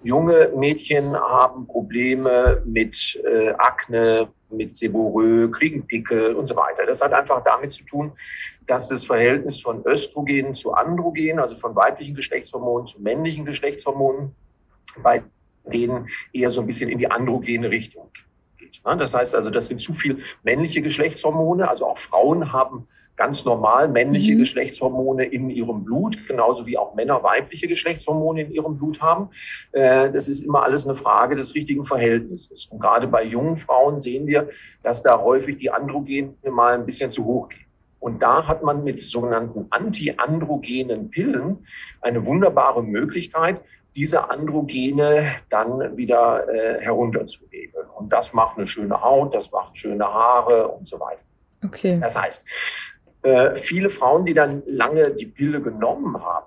junge 0.04 0.52
Mädchen 0.56 1.16
haben 1.16 1.68
Probleme 1.68 2.62
mit 2.66 3.20
äh, 3.26 3.50
Akne, 3.58 4.30
mit 4.50 4.76
Seborrhoe, 4.76 5.50
kriegen 5.52 5.86
Pickel 5.86 6.36
und 6.36 6.48
so 6.48 6.56
weiter. 6.56 6.86
Das 6.86 7.02
hat 7.02 7.14
einfach 7.14 7.44
damit 7.44 7.74
zu 7.74 7.84
tun, 7.84 8.14
dass 8.66 8.88
das 8.88 9.06
Verhältnis 9.06 9.62
von 9.62 9.86
Östrogen 9.86 10.54
zu 10.54 10.74
Androgen, 10.74 11.40
also 11.40 11.58
von 11.58 11.76
weiblichen 11.76 12.16
Geschlechtshormonen 12.16 12.88
zu 12.88 13.02
männlichen 13.02 13.46
Geschlechtshormonen, 13.46 14.36
bei 15.02 15.24
denen 15.66 16.08
eher 16.32 16.52
so 16.52 16.62
ein 16.62 16.68
bisschen 16.68 16.90
in 16.90 16.98
die 16.98 17.10
androgene 17.10 17.70
Richtung 17.70 18.10
geht. 18.58 18.82
Das 18.84 19.14
heißt 19.14 19.36
also, 19.36 19.50
das 19.50 19.68
sind 19.68 19.82
zu 19.82 19.94
viel 19.94 20.20
männliche 20.44 20.82
Geschlechtshormone. 20.82 21.68
Also 21.68 21.86
auch 21.86 21.98
Frauen 21.98 22.54
haben 22.54 22.88
ganz 23.18 23.44
normal 23.44 23.90
männliche 23.90 24.36
mhm. 24.36 24.40
Geschlechtshormone 24.40 25.26
in 25.26 25.50
ihrem 25.50 25.84
Blut, 25.84 26.26
genauso 26.28 26.66
wie 26.66 26.78
auch 26.78 26.96
Männer 26.96 27.24
weibliche 27.24 27.68
Geschlechtshormone 27.68 28.44
in 28.44 28.52
ihrem 28.52 28.78
Blut 28.78 29.02
haben. 29.02 29.30
Äh, 29.72 30.12
das 30.12 30.28
ist 30.28 30.42
immer 30.42 30.64
alles 30.64 30.86
eine 30.86 30.96
Frage 30.96 31.36
des 31.36 31.56
richtigen 31.56 31.86
Verhältnisses. 31.86 32.68
Und 32.68 32.80
gerade 32.80 33.08
bei 33.08 33.24
jungen 33.24 33.58
Frauen 33.58 34.00
sehen 34.00 34.28
wir, 34.28 34.50
dass 34.84 35.04
da 35.04 35.20
häufig 35.20 35.58
die 35.58 35.72
Androgene 35.72 36.36
mal 36.50 36.76
ein 36.76 36.86
bisschen 36.86 37.12
zu 37.12 37.26
hoch 37.26 37.50
gehen. 37.50 37.66
Und 38.00 38.22
da 38.22 38.48
hat 38.48 38.62
man 38.64 38.84
mit 38.84 39.02
sogenannten 39.02 39.66
antiandrogenen 39.72 41.10
Pillen 41.10 41.66
eine 42.02 42.24
wunderbare 42.26 42.84
Möglichkeit, 42.84 43.62
diese 43.96 44.30
Androgene 44.30 45.38
dann 45.50 45.98
wieder 45.98 46.48
äh, 46.48 46.80
herunterzuregeln. 46.82 47.88
Und 47.98 48.14
das 48.14 48.32
macht 48.32 48.58
eine 48.58 48.68
schöne 48.68 49.02
Haut, 49.02 49.34
das 49.34 49.52
macht 49.52 49.76
schöne 49.76 50.06
Haare 50.06 50.68
und 50.68 50.88
so 50.88 51.00
weiter. 51.00 51.22
Okay. 51.66 51.98
Das 52.00 52.16
heißt, 52.16 52.44
äh, 53.24 53.56
viele 53.58 53.90
Frauen, 53.90 54.26
die 54.26 54.34
dann 54.34 54.64
lange 54.66 55.12
die 55.12 55.26
Pille 55.26 55.62
genommen 55.62 56.22
haben, 56.24 56.46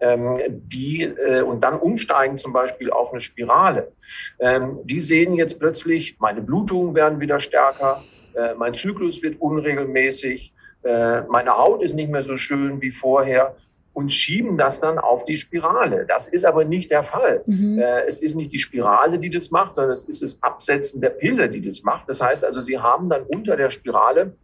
ähm, 0.00 0.38
die 0.48 1.02
äh, 1.02 1.42
und 1.42 1.62
dann 1.62 1.78
umsteigen 1.78 2.38
zum 2.38 2.52
Beispiel 2.52 2.90
auf 2.90 3.12
eine 3.12 3.20
Spirale, 3.20 3.92
ähm, 4.38 4.80
die 4.84 5.00
sehen 5.00 5.34
jetzt 5.34 5.58
plötzlich, 5.58 6.16
meine 6.18 6.42
Blutungen 6.42 6.94
werden 6.94 7.20
wieder 7.20 7.40
stärker, 7.40 8.02
äh, 8.34 8.54
mein 8.54 8.74
Zyklus 8.74 9.22
wird 9.22 9.40
unregelmäßig, 9.40 10.52
äh, 10.84 11.22
meine 11.22 11.56
Haut 11.56 11.82
ist 11.82 11.94
nicht 11.94 12.10
mehr 12.10 12.22
so 12.22 12.36
schön 12.36 12.80
wie 12.82 12.90
vorher 12.90 13.56
und 13.94 14.12
schieben 14.12 14.56
das 14.56 14.80
dann 14.80 14.98
auf 14.98 15.24
die 15.24 15.36
Spirale. 15.36 16.06
Das 16.06 16.26
ist 16.26 16.44
aber 16.44 16.64
nicht 16.64 16.90
der 16.90 17.02
Fall. 17.02 17.42
Mhm. 17.46 17.78
Äh, 17.78 18.06
es 18.06 18.20
ist 18.20 18.34
nicht 18.34 18.52
die 18.52 18.58
Spirale, 18.58 19.18
die 19.18 19.30
das 19.30 19.50
macht, 19.50 19.74
sondern 19.74 19.92
es 19.92 20.04
ist 20.04 20.22
das 20.22 20.42
Absetzen 20.42 21.00
der 21.00 21.10
Pille, 21.10 21.48
die 21.48 21.60
das 21.60 21.82
macht. 21.82 22.08
Das 22.08 22.22
heißt 22.22 22.44
also, 22.44 22.62
Sie 22.62 22.78
haben 22.78 23.08
dann 23.08 23.22
unter 23.24 23.56
der 23.56 23.70
Spirale 23.70 24.34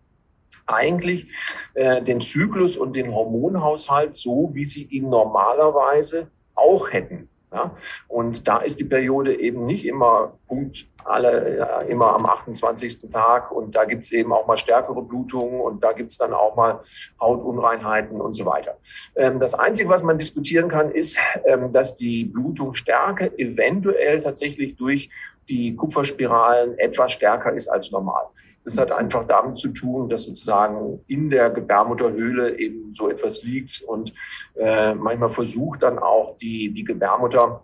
eigentlich 0.68 1.28
äh, 1.74 2.02
den 2.02 2.20
Zyklus 2.20 2.76
und 2.76 2.94
den 2.94 3.14
Hormonhaushalt 3.14 4.16
so, 4.16 4.50
wie 4.52 4.64
Sie 4.64 4.84
ihn 4.84 5.08
normalerweise 5.08 6.28
auch 6.54 6.92
hätten. 6.92 7.28
Ja? 7.52 7.74
Und 8.08 8.46
da 8.46 8.58
ist 8.58 8.78
die 8.80 8.84
Periode 8.84 9.38
eben 9.38 9.64
nicht 9.64 9.86
immer 9.86 10.34
Punkt 10.46 10.86
alle 11.04 11.56
ja, 11.56 11.80
immer 11.80 12.14
am 12.14 12.26
28. 12.26 13.10
Tag 13.10 13.50
und 13.50 13.74
da 13.74 13.84
gibt 13.84 14.04
es 14.04 14.12
eben 14.12 14.32
auch 14.32 14.46
mal 14.46 14.58
stärkere 14.58 15.02
Blutungen 15.02 15.60
und 15.60 15.82
da 15.82 15.92
gibt 15.92 16.10
es 16.10 16.18
dann 16.18 16.34
auch 16.34 16.56
mal 16.56 16.80
Hautunreinheiten 17.20 18.20
und 18.20 18.34
so 18.34 18.44
weiter. 18.44 18.76
Ähm, 19.16 19.40
das 19.40 19.54
Einzige, 19.54 19.88
was 19.88 20.02
man 20.02 20.18
diskutieren 20.18 20.68
kann, 20.68 20.90
ist, 20.90 21.18
ähm, 21.46 21.72
dass 21.72 21.96
die 21.96 22.26
Blutungsstärke 22.26 23.38
eventuell 23.38 24.20
tatsächlich 24.20 24.76
durch 24.76 25.08
die 25.48 25.74
Kupferspiralen 25.76 26.78
etwas 26.78 27.12
stärker 27.12 27.52
ist 27.54 27.68
als 27.68 27.90
normal. 27.90 28.26
Das 28.68 28.76
hat 28.76 28.92
einfach 28.92 29.26
damit 29.26 29.56
zu 29.56 29.68
tun, 29.68 30.10
dass 30.10 30.24
sozusagen 30.24 31.00
in 31.06 31.30
der 31.30 31.48
Gebärmutterhöhle 31.48 32.58
eben 32.58 32.92
so 32.92 33.08
etwas 33.08 33.42
liegt 33.42 33.80
und 33.80 34.12
äh, 34.56 34.92
manchmal 34.92 35.30
versucht 35.30 35.82
dann 35.82 35.98
auch 35.98 36.36
die, 36.36 36.70
die 36.74 36.84
Gebärmutter 36.84 37.62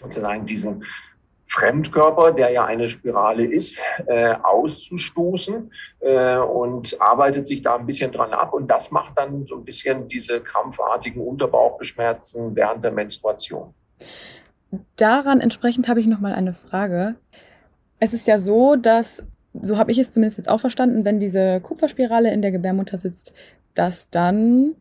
sozusagen 0.00 0.46
diesen 0.46 0.82
Fremdkörper, 1.46 2.32
der 2.32 2.52
ja 2.52 2.64
eine 2.64 2.88
Spirale 2.88 3.44
ist, 3.44 3.78
äh, 4.06 4.32
auszustoßen 4.42 5.70
äh, 6.00 6.38
und 6.38 6.98
arbeitet 7.02 7.46
sich 7.46 7.60
da 7.60 7.76
ein 7.76 7.84
bisschen 7.84 8.10
dran 8.10 8.32
ab. 8.32 8.54
Und 8.54 8.68
das 8.68 8.90
macht 8.90 9.18
dann 9.18 9.44
so 9.44 9.56
ein 9.56 9.64
bisschen 9.66 10.08
diese 10.08 10.40
krampfartigen 10.40 11.20
Unterbauchbeschmerzen 11.20 12.56
während 12.56 12.82
der 12.82 12.92
Menstruation. 12.92 13.74
Daran 14.96 15.42
entsprechend 15.42 15.86
habe 15.86 16.00
ich 16.00 16.06
noch 16.06 16.20
mal 16.20 16.32
eine 16.32 16.54
Frage. 16.54 17.16
Es 17.98 18.14
ist 18.14 18.26
ja 18.26 18.38
so, 18.38 18.76
dass 18.76 19.26
so 19.52 19.78
habe 19.78 19.90
ich 19.90 19.98
es 19.98 20.10
zumindest 20.10 20.38
jetzt 20.38 20.48
auch 20.48 20.60
verstanden, 20.60 21.04
wenn 21.04 21.20
diese 21.20 21.60
Kupferspirale 21.60 22.32
in 22.32 22.42
der 22.42 22.52
Gebärmutter 22.52 22.98
sitzt, 22.98 23.32
dass 23.74 24.08
dann 24.10 24.74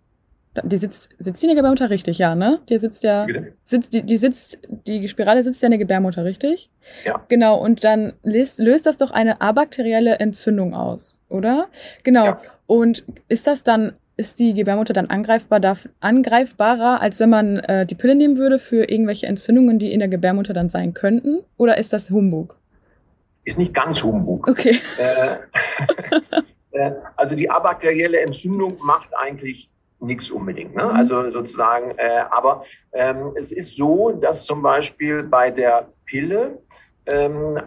die 0.64 0.78
sitzt, 0.78 1.10
sitzt 1.20 1.42
die 1.42 1.46
in 1.46 1.50
der 1.50 1.56
Gebärmutter 1.56 1.90
richtig, 1.90 2.18
ja, 2.18 2.36
ne? 2.36 2.60
Die 2.70 2.80
sitzt 2.80 3.04
ja, 3.04 3.28
sitzt, 3.64 3.94
die, 3.94 4.04
die 4.04 4.18
sitzt, 4.18 4.58
die 4.88 5.08
Spirale 5.08 5.44
sitzt 5.44 5.62
ja 5.62 5.68
in 5.68 5.72
der 5.72 5.78
Gebärmutter, 5.78 6.26
richtig? 6.26 6.70
Ja. 7.06 7.24
Genau, 7.28 7.58
und 7.58 7.84
dann 7.84 8.14
löst, 8.24 8.60
löst 8.60 8.86
das 8.86 8.98
doch 8.98 9.12
eine 9.12 9.42
abakterielle 9.42 10.16
Entzündung 10.16 10.74
aus, 10.74 11.20
oder? 11.30 11.68
Genau. 12.04 12.26
Ja. 12.26 12.42
Und 12.66 13.04
ist 13.28 13.48
das 13.48 13.64
dann, 13.64 13.94
ist 14.18 14.40
die 14.40 14.54
Gebärmutter 14.54 14.94
dann 14.94 15.08
angreifbar, 15.08 15.60
darf, 15.60 15.88
angreifbarer, 16.00 17.02
als 17.02 17.20
wenn 17.20 17.30
man 17.30 17.60
äh, 17.60 17.86
die 17.86 17.96
Pille 17.96 18.16
nehmen 18.16 18.38
würde 18.38 18.60
für 18.60 18.90
irgendwelche 18.90 19.28
Entzündungen, 19.28 19.80
die 19.80 19.94
in 19.94 20.00
der 20.00 20.10
Gebärmutter 20.10 20.54
dann 20.54 20.68
sein 20.68 20.94
könnten? 20.94 21.40
Oder 21.58 21.78
ist 21.78 21.94
das 21.94 22.10
Humbug? 22.10 22.59
Ist 23.50 23.58
nicht 23.58 23.74
ganz 23.74 24.04
Humbug. 24.04 24.48
Okay. 24.48 24.80
Äh, 24.98 25.38
äh, 26.78 26.92
also 27.16 27.36
die 27.36 27.50
abakterielle 27.50 28.20
Entzündung 28.20 28.78
macht 28.82 29.10
eigentlich 29.18 29.70
nichts 30.00 30.30
unbedingt. 30.30 30.76
Ne? 30.76 30.84
Mhm. 30.84 30.92
Also 30.92 31.32
sozusagen, 31.32 31.92
äh, 31.98 32.24
aber 32.30 32.64
ähm, 32.94 33.34
es 33.36 33.52
ist 33.52 33.76
so, 33.76 34.12
dass 34.12 34.46
zum 34.46 34.62
Beispiel 34.62 35.24
bei 35.24 35.52
der 35.52 35.90
Pille 36.06 36.60
ähm, 37.06 37.60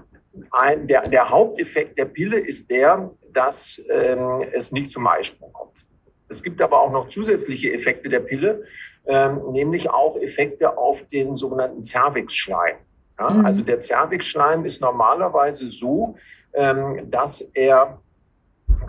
ein, 0.51 0.87
der, 0.87 1.03
der 1.03 1.29
Haupteffekt 1.29 1.99
der 1.99 2.07
Pille 2.07 2.39
ist 2.39 2.71
der, 2.71 3.11
dass 3.35 3.83
ähm, 3.91 4.45
es 4.53 4.73
nicht 4.73 4.93
zum 4.93 5.07
Eisprung 5.07 5.53
kommt. 5.53 5.85
Es 6.29 6.43
gibt 6.43 6.63
aber 6.63 6.81
auch 6.81 6.93
noch 6.93 7.09
zusätzliche 7.09 7.73
Effekte 7.73 8.09
der 8.09 8.21
Pille, 8.21 8.63
ähm, 9.07 9.43
nämlich 9.51 9.91
auch 9.91 10.17
Effekte 10.17 10.79
auf 10.79 11.03
den 11.09 11.37
sogenannten 11.37 11.85
Cervixschleim. 11.85 12.77
Ja, 13.23 13.31
mhm. 13.31 13.47
Also 13.47 13.63
der 13.63 13.81
Zervixschleim 13.81 14.65
ist 14.65 14.81
normalerweise 14.81 15.71
so, 15.71 16.17
ähm, 16.55 17.11
dass 17.11 17.41
er 17.55 18.01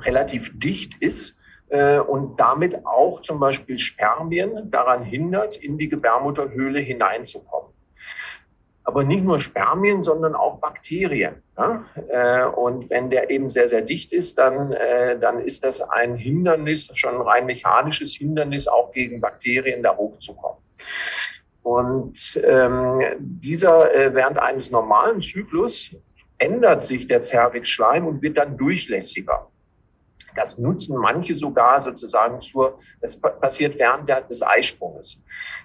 relativ 0.02 0.52
dicht 0.56 0.96
ist 1.02 1.36
äh, 1.70 2.00
und 2.00 2.40
damit 2.40 2.86
auch 2.86 3.22
zum 3.22 3.40
Beispiel 3.40 3.78
Spermien 3.78 4.72
daran 4.72 5.04
hindert, 5.04 5.56
in 5.56 5.78
die 5.78 5.88
Gebärmutterhöhle 5.88 6.80
hineinzukommen. 6.80 7.72
Aber 8.86 9.04
nicht 9.04 9.24
nur 9.24 9.40
Spermien, 9.40 10.04
sondern 10.04 10.36
auch 10.36 10.60
Bakterien. 10.60 11.36
Ja? 11.58 11.86
Äh, 12.10 12.46
und 12.46 12.90
wenn 12.90 13.10
der 13.10 13.30
eben 13.30 13.48
sehr, 13.48 13.70
sehr 13.70 13.82
dicht 13.82 14.12
ist, 14.12 14.38
dann, 14.38 14.74
äh, 14.74 15.18
dann 15.20 15.40
ist 15.40 15.64
das 15.64 15.82
ein 15.82 16.16
Hindernis, 16.16 16.90
schon 16.94 17.16
ein 17.16 17.22
rein 17.22 17.46
mechanisches 17.46 18.14
Hindernis, 18.14 18.68
auch 18.68 18.92
gegen 18.92 19.22
Bakterien 19.22 19.84
da 19.84 19.96
hochzukommen. 19.96 20.58
Und 21.64 22.40
ähm, 22.44 23.02
dieser 23.20 23.96
äh, 23.96 24.14
während 24.14 24.38
eines 24.38 24.70
normalen 24.70 25.22
Zyklus 25.22 25.96
ändert 26.38 26.84
sich 26.84 27.08
der 27.08 27.22
Zervixschleim 27.22 28.06
und 28.06 28.22
wird 28.22 28.38
dann 28.38 28.58
durchlässiger. 28.58 29.48
Das 30.36 30.58
nutzen 30.58 30.98
manche 30.98 31.36
sogar 31.36 31.82
sozusagen 31.82 32.42
zur, 32.42 32.80
das 33.02 33.20
passiert 33.20 33.78
während 33.78 34.10
der, 34.10 34.22
des 34.22 34.42
Eisprunges. 34.42 35.20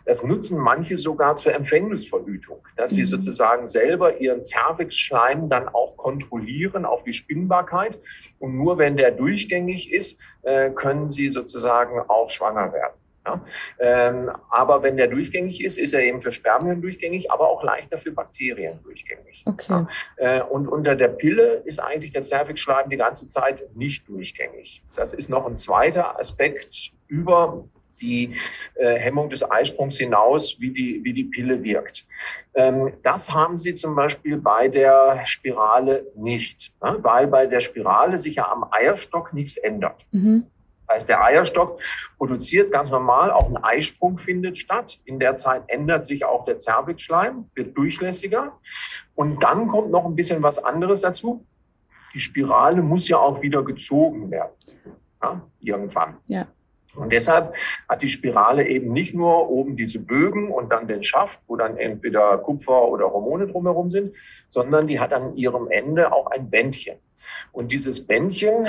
Das 0.05 0.23
nutzen 0.23 0.59
manche 0.59 0.99
sogar 0.99 1.37
zur 1.37 1.55
Empfängnisverhütung, 1.55 2.59
dass 2.77 2.93
sie 2.93 3.03
mhm. 3.03 3.07
sozusagen 3.07 3.67
selber 3.67 4.21
ihren 4.21 4.45
Zervixschleim 4.45 5.49
dann 5.49 5.69
auch 5.69 5.97
kontrollieren 5.97 6.85
auf 6.85 7.03
die 7.05 7.13
Spinnbarkeit. 7.13 7.99
Und 8.39 8.57
nur 8.57 8.79
wenn 8.79 8.97
der 8.97 9.11
durchgängig 9.11 9.93
ist, 9.93 10.19
äh, 10.43 10.71
können 10.71 11.11
sie 11.11 11.31
sozusagen 11.31 12.01
auch 12.09 12.31
schwanger 12.31 12.73
werden. 12.73 12.95
Ja? 13.29 13.41
Ähm, 13.79 14.31
aber 14.51 14.83
wenn 14.83 14.97
der 14.97 15.09
durchgängig 15.09 15.63
ist, 15.63 15.79
ist 15.79 15.95
er 15.95 16.03
eben 16.03 16.23
für 16.23 16.33
Spermien 16.33 16.81
durchgängig, 16.81 17.31
aber 17.31 17.49
auch 17.49 17.63
leichter 17.63 17.99
für 17.99 18.13
Bakterien 18.13 18.81
durchgängig. 18.83 19.45
Okay. 19.47 19.73
Ja? 19.73 19.89
Äh, 20.17 20.43
und 20.43 20.69
unter 20.69 20.97
der 20.97 21.09
Pille 21.09 21.63
ist 21.65 21.81
eigentlich 21.81 22.13
der 22.13 22.25
Cervixschleim 22.25 22.89
die 22.89 22.97
ganze 22.97 23.27
Zeit 23.27 23.65
nicht 23.75 24.09
durchgängig. 24.09 24.83
Das 24.97 25.13
ist 25.13 25.29
noch 25.29 25.47
ein 25.47 25.59
zweiter 25.59 26.19
Aspekt 26.19 26.93
über 27.07 27.65
die 28.01 28.37
äh, 28.77 28.95
Hemmung 28.95 29.29
des 29.29 29.49
Eisprungs 29.49 29.99
hinaus, 29.99 30.57
wie 30.61 30.71
die, 30.71 31.03
wie 31.03 31.13
die 31.13 31.25
Pille 31.25 31.65
wirkt. 31.65 32.07
Ähm, 32.55 32.93
das 33.03 33.33
haben 33.33 33.59
sie 33.59 33.75
zum 33.75 33.97
Beispiel 33.97 34.37
bei 34.39 34.69
der 34.69 35.23
Spirale 35.27 36.07
nicht, 36.15 36.73
ne? 36.81 36.99
weil 37.01 37.27
bei 37.27 37.47
der 37.47 37.61
Spirale 37.61 38.19
sich 38.19 38.37
ja 38.37 38.51
am 38.51 38.65
Eierstock 38.71 39.33
nichts 39.33 39.57
ändert. 39.57 40.07
Mhm. 40.13 40.47
Das 40.89 40.97
heißt, 40.97 41.09
der 41.11 41.23
Eierstock 41.23 41.81
produziert 42.17 42.73
ganz 42.73 42.89
normal, 42.91 43.31
auch 43.31 43.49
ein 43.49 43.59
Eisprung 43.59 44.19
findet 44.19 44.57
statt. 44.57 44.99
In 45.05 45.19
der 45.19 45.37
Zeit 45.37 45.65
ändert 45.69 46.07
sich 46.07 46.25
auch 46.25 46.47
der 46.47 46.59
Zervixschleim, 46.59 47.51
wird 47.55 47.77
durchlässiger. 47.77 48.59
Und 49.15 49.43
dann 49.43 49.69
kommt 49.69 49.91
noch 49.91 50.07
ein 50.07 50.17
bisschen 50.17 50.43
was 50.43 50.59
anderes 50.59 51.03
dazu. 51.03 51.47
Die 52.15 52.21
Spirale 52.21 52.81
muss 52.81 53.07
ja 53.07 53.19
auch 53.19 53.43
wieder 53.43 53.63
gezogen 53.63 54.31
werden. 54.31 54.53
Ja, 55.23 55.43
irgendwann. 55.61 56.17
Ja. 56.25 56.47
Und 56.95 57.13
deshalb 57.13 57.55
hat 57.89 58.01
die 58.01 58.09
Spirale 58.09 58.67
eben 58.67 58.93
nicht 58.93 59.15
nur 59.15 59.51
oben 59.51 59.77
diese 59.77 59.99
Bögen 59.99 60.51
und 60.51 60.73
dann 60.73 60.89
den 60.89 61.05
Schaft, 61.05 61.39
wo 61.47 61.57
dann 61.57 61.77
entweder 61.77 62.39
Kupfer 62.39 62.89
oder 62.89 63.13
Hormone 63.13 63.47
drumherum 63.47 63.91
sind, 63.91 64.15
sondern 64.49 64.87
die 64.87 64.99
hat 64.99 65.13
an 65.13 65.37
ihrem 65.37 65.71
Ende 65.71 66.13
auch 66.13 66.29
ein 66.31 66.49
Bändchen. 66.49 66.97
Und 67.53 67.73
dieses 67.73 68.07
Bändchen 68.07 68.67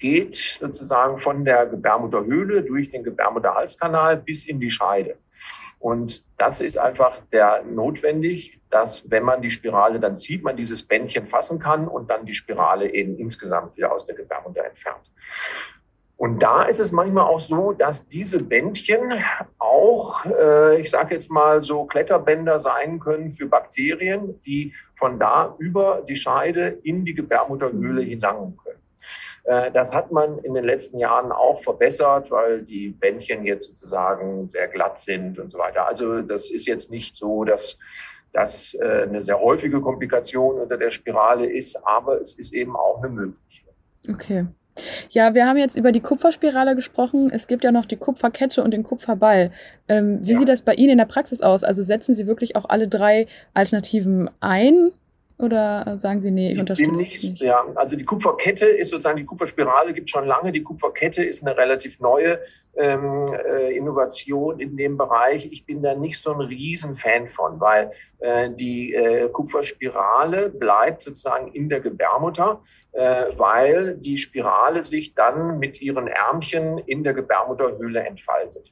geht 0.00 0.58
sozusagen 0.60 1.18
von 1.18 1.44
der 1.44 1.66
Gebärmutterhöhle 1.66 2.62
durch 2.62 2.90
den 2.90 3.04
Gebärmutterhalskanal 3.04 4.16
bis 4.16 4.44
in 4.44 4.58
die 4.58 4.70
Scheide. 4.70 5.16
Und 5.78 6.24
das 6.36 6.60
ist 6.60 6.76
einfach 6.76 7.18
der 7.32 7.62
notwendig, 7.62 8.60
dass 8.70 9.08
wenn 9.10 9.24
man 9.24 9.40
die 9.40 9.50
Spirale 9.50 10.00
dann 10.00 10.16
zieht, 10.16 10.42
man 10.42 10.56
dieses 10.56 10.82
Bändchen 10.82 11.26
fassen 11.26 11.58
kann 11.58 11.88
und 11.88 12.10
dann 12.10 12.26
die 12.26 12.34
Spirale 12.34 12.92
eben 12.92 13.16
insgesamt 13.16 13.76
wieder 13.76 13.92
aus 13.92 14.04
der 14.04 14.14
Gebärmutter 14.14 14.64
entfernt. 14.64 15.10
Und 16.20 16.38
da 16.40 16.64
ist 16.64 16.80
es 16.80 16.92
manchmal 16.92 17.24
auch 17.24 17.40
so, 17.40 17.72
dass 17.72 18.06
diese 18.06 18.42
Bändchen 18.42 19.24
auch, 19.58 20.26
äh, 20.26 20.78
ich 20.78 20.90
sage 20.90 21.14
jetzt 21.14 21.30
mal 21.30 21.64
so 21.64 21.86
Kletterbänder 21.86 22.60
sein 22.60 23.00
können 23.00 23.32
für 23.32 23.46
Bakterien, 23.46 24.38
die 24.42 24.74
von 24.98 25.18
da 25.18 25.56
über 25.58 26.04
die 26.06 26.16
Scheide 26.16 26.78
in 26.82 27.06
die 27.06 27.14
Gebärmutterhöhle 27.14 28.02
hinlangen 28.02 28.58
können. 28.62 28.79
Äh, 29.44 29.70
das 29.72 29.94
hat 29.94 30.12
man 30.12 30.38
in 30.38 30.54
den 30.54 30.64
letzten 30.64 30.98
Jahren 30.98 31.32
auch 31.32 31.62
verbessert, 31.62 32.30
weil 32.30 32.62
die 32.62 32.90
Bändchen 32.90 33.44
jetzt 33.44 33.68
sozusagen 33.68 34.50
sehr 34.52 34.68
glatt 34.68 34.98
sind 34.98 35.38
und 35.38 35.50
so 35.50 35.58
weiter. 35.58 35.86
Also 35.86 36.22
das 36.22 36.50
ist 36.50 36.66
jetzt 36.66 36.90
nicht 36.90 37.16
so, 37.16 37.44
dass 37.44 37.76
das 38.32 38.74
äh, 38.74 39.02
eine 39.02 39.24
sehr 39.24 39.40
häufige 39.40 39.80
Komplikation 39.80 40.60
unter 40.60 40.76
der 40.76 40.90
Spirale 40.90 41.50
ist, 41.50 41.76
aber 41.84 42.20
es 42.20 42.34
ist 42.34 42.52
eben 42.52 42.76
auch 42.76 43.02
eine 43.02 43.08
mögliche. 43.08 43.66
Okay. 44.08 44.46
Ja, 45.10 45.34
wir 45.34 45.46
haben 45.46 45.56
jetzt 45.56 45.76
über 45.76 45.92
die 45.92 46.00
Kupferspirale 46.00 46.76
gesprochen. 46.76 47.30
Es 47.30 47.46
gibt 47.48 47.64
ja 47.64 47.72
noch 47.72 47.86
die 47.86 47.96
Kupferkette 47.96 48.62
und 48.62 48.70
den 48.70 48.82
Kupferball. 48.82 49.50
Ähm, 49.88 50.18
wie 50.22 50.32
ja. 50.32 50.38
sieht 50.38 50.48
das 50.48 50.62
bei 50.62 50.74
Ihnen 50.74 50.92
in 50.92 50.98
der 50.98 51.06
Praxis 51.06 51.40
aus? 51.40 51.64
Also 51.64 51.82
setzen 51.82 52.14
Sie 52.14 52.26
wirklich 52.26 52.56
auch 52.56 52.66
alle 52.68 52.88
drei 52.88 53.26
Alternativen 53.52 54.30
ein? 54.40 54.92
Oder 55.40 55.96
sagen 55.96 56.20
Sie, 56.20 56.30
nee, 56.30 56.52
ich, 56.52 56.58
unterstütze 56.58 56.92
nicht, 56.92 57.24
nicht? 57.24 57.42
Ja, 57.42 57.64
also 57.74 57.96
die 57.96 58.04
Kupferkette 58.04 58.66
ist 58.66 58.90
sozusagen, 58.90 59.16
die 59.16 59.24
Kupferspirale 59.24 59.94
gibt 59.94 60.08
es 60.08 60.12
schon 60.12 60.26
lange. 60.26 60.52
Die 60.52 60.62
Kupferkette 60.62 61.24
ist 61.24 61.42
eine 61.42 61.56
relativ 61.56 61.98
neue 62.00 62.40
ähm, 62.76 63.32
äh, 63.32 63.74
Innovation 63.76 64.60
in 64.60 64.76
dem 64.76 64.96
Bereich. 64.96 65.50
Ich 65.50 65.64
bin 65.64 65.82
da 65.82 65.94
nicht 65.94 66.20
so 66.20 66.32
ein 66.32 66.40
Riesenfan 66.40 67.28
von, 67.28 67.58
weil 67.58 67.92
äh, 68.18 68.50
die 68.50 68.94
äh, 68.94 69.28
Kupferspirale 69.28 70.50
bleibt 70.50 71.02
sozusagen 71.02 71.48
in 71.52 71.68
der 71.68 71.80
Gebärmutter, 71.80 72.62
äh, 72.92 73.26
weil 73.36 73.96
die 73.96 74.18
Spirale 74.18 74.82
sich 74.82 75.14
dann 75.14 75.58
mit 75.58 75.80
ihren 75.80 76.06
Ärmchen 76.06 76.78
in 76.78 77.02
der 77.02 77.14
Gebärmutterhöhle 77.14 78.00
entfaltet. 78.00 78.70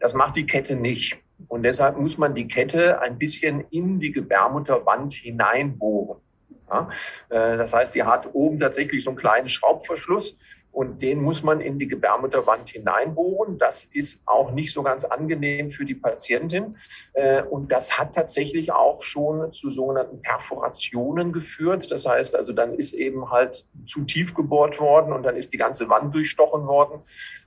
Das 0.00 0.14
macht 0.14 0.36
die 0.36 0.46
Kette 0.46 0.74
nicht. 0.74 1.18
Und 1.48 1.62
deshalb 1.62 1.98
muss 1.98 2.18
man 2.18 2.34
die 2.34 2.48
Kette 2.48 3.00
ein 3.00 3.18
bisschen 3.18 3.64
in 3.70 4.00
die 4.00 4.12
Gebärmutterwand 4.12 5.12
hineinbohren. 5.12 6.20
Ja? 6.68 6.88
Äh, 7.28 7.56
das 7.56 7.72
heißt, 7.72 7.94
die 7.94 8.04
hat 8.04 8.28
oben 8.32 8.60
tatsächlich 8.60 9.04
so 9.04 9.10
einen 9.10 9.18
kleinen 9.18 9.48
Schraubverschluss 9.48 10.36
und 10.72 11.02
den 11.02 11.20
muss 11.20 11.42
man 11.42 11.60
in 11.60 11.78
die 11.78 11.88
Gebärmutterwand 11.88 12.68
hineinbohren. 12.68 13.58
Das 13.58 13.88
ist 13.92 14.20
auch 14.24 14.52
nicht 14.52 14.72
so 14.72 14.82
ganz 14.82 15.04
angenehm 15.04 15.70
für 15.70 15.84
die 15.84 15.96
Patientin. 15.96 16.76
Äh, 17.12 17.42
und 17.42 17.72
das 17.72 17.98
hat 17.98 18.14
tatsächlich 18.14 18.70
auch 18.70 19.02
schon 19.02 19.52
zu 19.52 19.70
sogenannten 19.70 20.22
Perforationen 20.22 21.32
geführt. 21.32 21.90
Das 21.90 22.06
heißt 22.06 22.36
also, 22.36 22.52
dann 22.52 22.74
ist 22.74 22.92
eben 22.92 23.30
halt 23.30 23.66
zu 23.86 24.04
tief 24.04 24.34
gebohrt 24.34 24.78
worden 24.78 25.12
und 25.12 25.24
dann 25.24 25.36
ist 25.36 25.52
die 25.52 25.58
ganze 25.58 25.88
Wand 25.88 26.14
durchstochen 26.14 26.66
worden. 26.66 27.00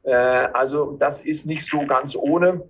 Äh, 0.04 0.14
also 0.14 0.98
das 1.00 1.20
ist 1.20 1.46
nicht 1.46 1.66
so 1.66 1.86
ganz 1.86 2.16
ohne. 2.16 2.64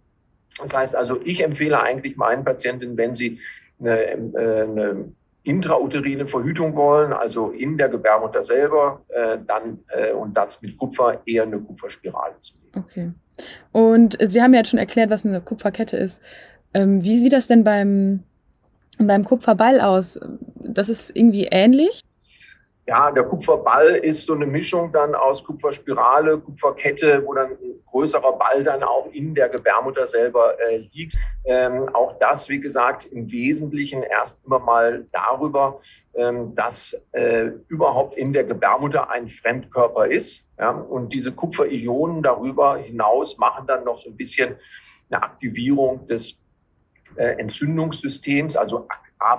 Das 0.61 0.73
heißt 0.73 0.95
also, 0.95 1.19
ich 1.23 1.43
empfehle 1.43 1.81
eigentlich 1.81 2.15
meinen 2.15 2.43
Patientinnen, 2.43 2.97
wenn 2.97 3.15
sie 3.15 3.39
eine, 3.79 3.99
äh, 3.99 4.63
eine 4.63 5.05
intrauterine 5.43 6.27
Verhütung 6.27 6.75
wollen, 6.75 7.11
also 7.11 7.49
in 7.49 7.77
der 7.77 7.89
Gebärmutter 7.89 8.43
selber, 8.43 9.01
äh, 9.09 9.37
dann 9.45 9.79
äh, 9.89 10.13
und 10.13 10.35
das 10.35 10.61
mit 10.61 10.77
Kupfer 10.77 11.21
eher 11.25 11.43
eine 11.43 11.59
Kupferspirale 11.59 12.35
zu 12.39 12.53
nehmen. 12.53 12.85
Okay. 12.85 13.11
Und 13.71 14.17
Sie 14.21 14.41
haben 14.41 14.53
ja 14.53 14.59
jetzt 14.59 14.69
schon 14.69 14.79
erklärt, 14.79 15.09
was 15.09 15.25
eine 15.25 15.41
Kupferkette 15.41 15.97
ist. 15.97 16.21
Ähm, 16.73 17.03
wie 17.03 17.17
sieht 17.17 17.33
das 17.33 17.47
denn 17.47 17.63
beim, 17.63 18.23
beim 18.99 19.25
Kupferball 19.25 19.81
aus? 19.81 20.19
Das 20.55 20.89
ist 20.89 21.15
irgendwie 21.15 21.47
ähnlich? 21.51 22.01
Ja, 22.85 23.11
der 23.11 23.23
Kupferball 23.23 23.95
ist 23.95 24.25
so 24.25 24.33
eine 24.33 24.45
Mischung 24.45 24.91
dann 24.91 25.15
aus 25.15 25.41
Kupferspirale, 25.45 26.37
Kupferkette, 26.37 27.23
wo 27.25 27.33
dann 27.33 27.51
ein 27.51 27.79
größerer 27.89 28.33
Ball 28.33 28.61
dann 28.65 28.83
auch 28.83 29.07
in 29.13 29.33
der 29.33 29.47
Gebärmutter 29.47 30.05
selber 30.05 30.59
äh, 30.59 30.89
liegt. 30.91 31.15
Ähm, 31.45 31.87
auch 31.93 32.19
das, 32.19 32.49
wie 32.49 32.59
gesagt, 32.59 33.05
im 33.05 33.31
Wesentlichen 33.31 34.03
erst 34.03 34.37
immer 34.45 34.59
mal 34.59 35.05
darüber, 35.13 35.79
ähm, 36.13 36.55
dass 36.55 36.99
äh, 37.13 37.51
überhaupt 37.69 38.17
in 38.17 38.33
der 38.33 38.43
Gebärmutter 38.43 39.09
ein 39.09 39.29
Fremdkörper 39.29 40.07
ist. 40.07 40.43
Ja? 40.59 40.71
Und 40.71 41.13
diese 41.13 41.31
Kupferionen 41.31 42.21
darüber 42.21 42.75
hinaus 42.77 43.37
machen 43.37 43.65
dann 43.65 43.85
noch 43.85 43.99
so 43.99 44.09
ein 44.09 44.17
bisschen 44.17 44.57
eine 45.09 45.23
Aktivierung 45.23 46.05
des 46.07 46.37
äh, 47.15 47.39
Entzündungssystems, 47.39 48.57
also 48.57 48.87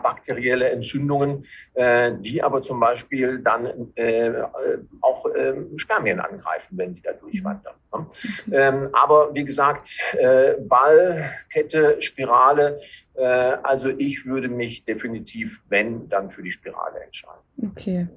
bakterielle 0.02 0.70
Entzündungen, 0.70 1.46
äh, 1.74 2.12
die 2.18 2.42
aber 2.42 2.62
zum 2.62 2.80
Beispiel 2.80 3.40
dann 3.40 3.92
äh, 3.94 4.32
auch 5.00 5.26
äh, 5.26 5.54
Spermien 5.76 6.20
angreifen, 6.20 6.76
wenn 6.78 6.94
die 6.94 7.02
da 7.02 7.12
durchwandern. 7.12 7.74
Ne? 7.92 8.06
Ähm, 8.52 8.88
aber 8.92 9.34
wie 9.34 9.44
gesagt, 9.44 9.98
äh, 10.18 10.54
Ball, 10.60 11.32
Kette, 11.52 12.00
Spirale, 12.00 12.80
äh, 13.14 13.24
also 13.24 13.88
ich 13.88 14.26
würde 14.26 14.48
mich 14.48 14.84
definitiv, 14.84 15.60
wenn, 15.68 16.08
dann 16.08 16.30
für 16.30 16.42
die 16.42 16.50
Spirale 16.50 17.00
entscheiden. 17.00 17.42
Okay. 17.62 18.08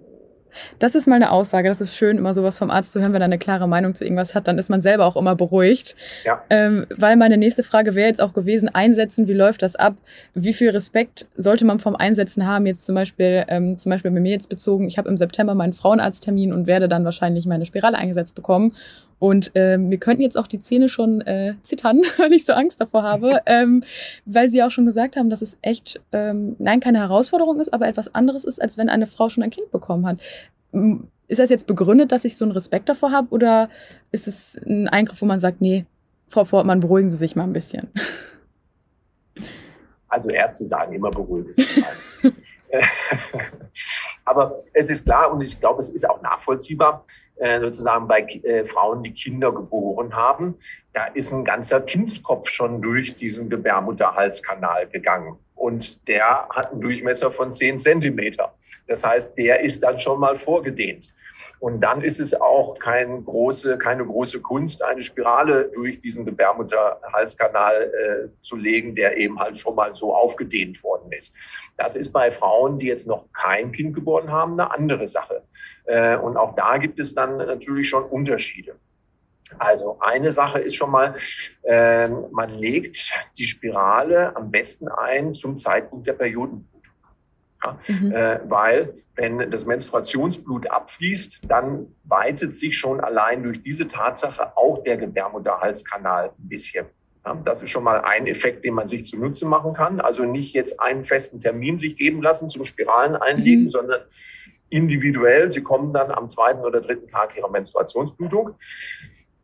Das 0.79 0.95
ist 0.95 1.07
mal 1.07 1.15
eine 1.15 1.31
Aussage. 1.31 1.69
Das 1.69 1.81
ist 1.81 1.95
schön, 1.95 2.17
immer 2.17 2.33
sowas 2.33 2.57
vom 2.57 2.69
Arzt 2.69 2.91
zu 2.91 2.99
hören, 2.99 3.13
wenn 3.13 3.21
er 3.21 3.25
eine 3.25 3.37
klare 3.37 3.67
Meinung 3.67 3.95
zu 3.95 4.03
irgendwas 4.03 4.35
hat. 4.35 4.47
Dann 4.47 4.57
ist 4.57 4.69
man 4.69 4.81
selber 4.81 5.05
auch 5.05 5.15
immer 5.15 5.35
beruhigt. 5.35 5.95
Ja. 6.25 6.41
Ähm, 6.49 6.85
weil 6.95 7.15
meine 7.15 7.37
nächste 7.37 7.63
Frage 7.63 7.95
wäre 7.95 8.07
jetzt 8.07 8.21
auch 8.21 8.33
gewesen: 8.33 8.69
Einsetzen, 8.69 9.27
wie 9.27 9.33
läuft 9.33 9.61
das 9.61 9.75
ab? 9.75 9.95
Wie 10.33 10.53
viel 10.53 10.69
Respekt 10.69 11.27
sollte 11.37 11.65
man 11.65 11.79
vom 11.79 11.95
Einsetzen 11.95 12.45
haben? 12.47 12.65
Jetzt 12.65 12.85
zum 12.85 12.95
Beispiel, 12.95 13.45
ähm, 13.47 13.77
zum 13.77 13.91
Beispiel 13.91 14.11
bei 14.11 14.19
mir 14.19 14.31
jetzt 14.31 14.49
bezogen. 14.49 14.87
Ich 14.87 14.97
habe 14.97 15.09
im 15.09 15.17
September 15.17 15.55
meinen 15.55 15.73
Frauenarzttermin 15.73 16.53
und 16.53 16.67
werde 16.67 16.87
dann 16.87 17.05
wahrscheinlich 17.05 17.45
meine 17.45 17.65
Spirale 17.65 17.97
eingesetzt 17.97 18.35
bekommen. 18.35 18.73
Und 19.19 19.51
ähm, 19.55 19.89
wir 19.89 19.97
könnten 19.97 20.21
jetzt 20.21 20.37
auch 20.37 20.47
die 20.47 20.59
Zähne 20.59 20.89
schon 20.89 21.21
äh, 21.21 21.55
zittern, 21.63 22.01
weil 22.17 22.33
ich 22.33 22.45
so 22.45 22.53
Angst 22.53 22.79
davor 22.79 23.03
habe, 23.03 23.41
ähm, 23.45 23.83
weil 24.25 24.49
Sie 24.49 24.61
auch 24.63 24.71
schon 24.71 24.85
gesagt 24.85 25.15
haben, 25.15 25.29
dass 25.29 25.41
es 25.41 25.57
echt, 25.61 25.99
ähm, 26.11 26.55
nein, 26.59 26.79
keine 26.79 26.99
Herausforderung 26.99 27.59
ist, 27.59 27.73
aber 27.73 27.87
etwas 27.87 28.13
anderes 28.13 28.45
ist, 28.45 28.61
als 28.61 28.77
wenn 28.77 28.89
eine 28.89 29.07
Frau 29.07 29.29
schon 29.29 29.43
ein 29.43 29.49
Kind 29.49 29.71
bekommen 29.71 30.05
hat. 30.05 30.19
Ist 31.27 31.39
das 31.39 31.49
jetzt 31.49 31.67
begründet, 31.67 32.11
dass 32.11 32.25
ich 32.25 32.37
so 32.37 32.45
einen 32.45 32.51
Respekt 32.51 32.89
davor 32.89 33.11
habe 33.11 33.29
oder 33.31 33.69
ist 34.11 34.27
es 34.27 34.57
ein 34.65 34.87
Eingriff, 34.87 35.21
wo 35.21 35.25
man 35.25 35.39
sagt, 35.39 35.61
nee, 35.61 35.85
Frau 36.27 36.45
Fortmann, 36.45 36.79
beruhigen 36.79 37.09
Sie 37.09 37.17
sich 37.17 37.35
mal 37.35 37.43
ein 37.43 37.53
bisschen? 37.53 37.87
Also 40.09 40.29
Ärzte 40.29 40.65
sagen 40.65 40.93
immer, 40.93 41.11
beruhigen 41.11 41.51
Sie 41.51 41.63
sich 41.63 41.83
mal. 41.83 42.81
aber 44.25 44.63
es 44.73 44.89
ist 44.89 45.03
klar 45.03 45.31
und 45.33 45.41
ich 45.41 45.59
glaube, 45.59 45.81
es 45.81 45.89
ist 45.89 46.09
auch 46.09 46.21
nachvollziehbar, 46.21 47.05
äh, 47.39 47.59
sozusagen 47.59 48.07
bei 48.07 48.21
äh, 48.21 48.65
Frauen, 48.65 49.03
die 49.03 49.13
Kinder 49.13 49.51
geboren 49.51 50.15
haben, 50.15 50.55
da 50.93 51.05
ist 51.05 51.31
ein 51.31 51.45
ganzer 51.45 51.81
Kindskopf 51.81 52.49
schon 52.49 52.81
durch 52.81 53.15
diesen 53.15 53.49
Gebärmutterhalskanal 53.49 54.87
gegangen. 54.87 55.37
Und 55.55 56.07
der 56.07 56.47
hat 56.49 56.71
einen 56.71 56.81
Durchmesser 56.81 57.31
von 57.31 57.53
10 57.53 57.79
Zentimeter. 57.79 58.53
Das 58.87 59.03
heißt, 59.03 59.37
der 59.37 59.61
ist 59.61 59.83
dann 59.83 59.99
schon 59.99 60.19
mal 60.19 60.39
vorgedehnt. 60.39 61.09
Und 61.59 61.81
dann 61.81 62.01
ist 62.03 62.19
es 62.19 62.39
auch 62.39 62.77
kein 62.77 63.25
große, 63.25 63.77
keine 63.77 64.05
große 64.05 64.41
Kunst, 64.41 64.83
eine 64.83 65.03
Spirale 65.03 65.71
durch 65.73 65.99
diesen 66.01 66.25
Gebärmutterhalskanal 66.25 67.83
äh, 67.83 68.43
zu 68.43 68.55
legen, 68.55 68.95
der 68.95 69.17
eben 69.17 69.39
halt 69.39 69.59
schon 69.59 69.75
mal 69.75 69.95
so 69.95 70.15
aufgedehnt 70.15 70.83
worden 70.83 71.11
ist. 71.11 71.33
Das 71.77 71.95
ist 71.95 72.11
bei 72.11 72.31
Frauen, 72.31 72.77
die 72.79 72.87
jetzt 72.87 73.07
noch 73.07 73.25
kein 73.33 73.71
Kind 73.71 73.95
geboren 73.95 74.31
haben, 74.31 74.53
eine 74.53 74.71
andere 74.71 75.07
Sache. 75.07 75.43
Äh, 75.85 76.17
und 76.17 76.37
auch 76.37 76.55
da 76.55 76.77
gibt 76.77 76.99
es 76.99 77.15
dann 77.15 77.37
natürlich 77.37 77.89
schon 77.89 78.03
Unterschiede. 78.03 78.75
Also 79.57 79.97
eine 80.01 80.31
Sache 80.31 80.59
ist 80.59 80.75
schon 80.75 80.91
mal, 80.91 81.15
äh, 81.63 82.07
man 82.07 82.49
legt 82.49 83.11
die 83.37 83.45
Spirale 83.45 84.35
am 84.35 84.51
besten 84.51 84.89
ein 84.89 85.33
zum 85.33 85.57
Zeitpunkt 85.57 86.05
der 86.05 86.13
Periodenblutung. 86.13 86.76
Ja, 87.87 87.93
mhm. 87.93 88.11
äh, 88.11 88.39
weil 88.47 88.93
wenn 89.15 89.49
das 89.49 89.65
Menstruationsblut 89.65 90.69
abfließt, 90.69 91.39
dann 91.47 91.87
weitet 92.03 92.55
sich 92.55 92.77
schon 92.77 92.99
allein 92.99 93.43
durch 93.43 93.63
diese 93.63 93.87
Tatsache 93.87 94.55
auch 94.55 94.83
der 94.83 94.97
Gebärmutterhalskanal 94.97 96.29
ein 96.37 96.47
bisschen. 96.47 96.85
Ja, 97.25 97.35
das 97.43 97.61
ist 97.63 97.71
schon 97.71 97.83
mal 97.83 98.01
ein 98.01 98.27
Effekt, 98.27 98.63
den 98.63 98.75
man 98.75 98.87
sich 98.87 99.05
zunutze 99.07 99.45
machen 99.45 99.73
kann. 99.73 99.99
Also 99.99 100.23
nicht 100.23 100.53
jetzt 100.53 100.79
einen 100.79 101.03
festen 101.03 101.39
Termin 101.39 101.77
sich 101.77 101.97
geben 101.97 102.21
lassen 102.21 102.49
zum 102.49 102.63
Spiralen 102.63 103.15
einlegen, 103.15 103.65
mhm. 103.65 103.71
sondern 103.71 104.01
individuell. 104.69 105.51
Sie 105.51 105.63
kommen 105.63 105.93
dann 105.93 106.11
am 106.11 106.29
zweiten 106.29 106.59
oder 106.59 106.79
dritten 106.79 107.07
Tag 107.09 107.35
ihrer 107.35 107.49
Menstruationsblutung. 107.49 108.55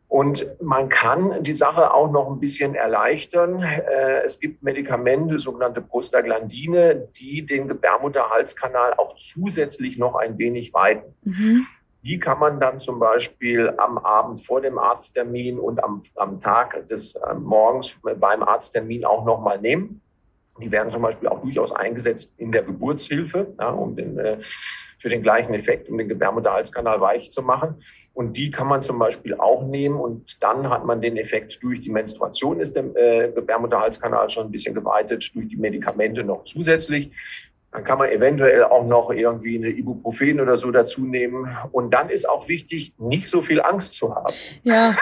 Und 0.08 0.46
man 0.62 0.88
kann 0.88 1.42
die 1.42 1.54
Sache 1.54 1.92
auch 1.92 2.10
noch 2.10 2.30
ein 2.30 2.38
bisschen 2.38 2.74
erleichtern. 2.74 3.62
Äh, 3.62 4.22
es 4.24 4.38
gibt 4.38 4.62
Medikamente, 4.62 5.40
sogenannte 5.40 5.80
Prostaglandine, 5.80 7.08
die 7.16 7.44
den 7.44 7.66
Gebärmutterhalskanal 7.66 8.94
auch 8.94 9.16
zusätzlich 9.16 9.98
noch 9.98 10.14
ein 10.14 10.38
wenig 10.38 10.72
weiten. 10.72 11.14
Mhm. 11.22 11.66
Die 12.04 12.18
kann 12.18 12.38
man 12.38 12.60
dann 12.60 12.80
zum 12.80 13.00
Beispiel 13.00 13.72
am 13.78 13.96
Abend 13.96 14.44
vor 14.44 14.60
dem 14.60 14.78
Arzttermin 14.78 15.58
und 15.58 15.82
am, 15.82 16.02
am 16.16 16.38
Tag 16.38 16.86
des 16.88 17.14
äh, 17.14 17.34
Morgens 17.34 17.96
beim 18.02 18.42
Arzttermin 18.42 19.06
auch 19.06 19.24
nochmal 19.24 19.58
nehmen. 19.58 20.02
Die 20.60 20.70
werden 20.70 20.92
zum 20.92 21.02
Beispiel 21.02 21.28
auch 21.28 21.40
durchaus 21.40 21.72
eingesetzt 21.72 22.30
in 22.36 22.52
der 22.52 22.62
Geburtshilfe, 22.62 23.54
ja, 23.58 23.70
um 23.70 23.96
den, 23.96 24.18
äh, 24.18 24.36
für 25.00 25.08
den 25.08 25.22
gleichen 25.22 25.54
Effekt, 25.54 25.88
um 25.88 25.98
den 25.98 26.08
Gebärmutterhalskanal 26.08 27.00
weich 27.00 27.32
zu 27.32 27.42
machen. 27.42 27.82
Und 28.14 28.36
die 28.36 28.52
kann 28.52 28.68
man 28.68 28.82
zum 28.82 28.98
Beispiel 28.98 29.34
auch 29.34 29.64
nehmen 29.64 29.96
und 29.96 30.40
dann 30.40 30.70
hat 30.70 30.84
man 30.84 31.02
den 31.02 31.16
Effekt 31.16 31.60
durch 31.62 31.80
die 31.80 31.90
Menstruation 31.90 32.60
ist 32.60 32.76
der 32.76 32.84
äh, 32.94 33.32
Gebärmutterhalskanal 33.32 34.30
schon 34.30 34.46
ein 34.46 34.52
bisschen 34.52 34.74
geweitet, 34.74 35.28
durch 35.34 35.48
die 35.48 35.56
Medikamente 35.56 36.22
noch 36.22 36.44
zusätzlich. 36.44 37.10
Dann 37.74 37.82
kann 37.82 37.98
man 37.98 38.08
eventuell 38.08 38.62
auch 38.62 38.86
noch 38.86 39.10
irgendwie 39.10 39.58
eine 39.58 39.68
Ibuprofen 39.70 40.40
oder 40.40 40.56
so 40.56 40.70
dazu 40.70 41.00
nehmen. 41.00 41.56
Und 41.72 41.92
dann 41.92 42.08
ist 42.08 42.28
auch 42.28 42.46
wichtig, 42.46 42.94
nicht 42.98 43.28
so 43.28 43.42
viel 43.42 43.60
Angst 43.60 43.94
zu 43.94 44.14
haben. 44.14 44.32
Ja. 44.62 44.96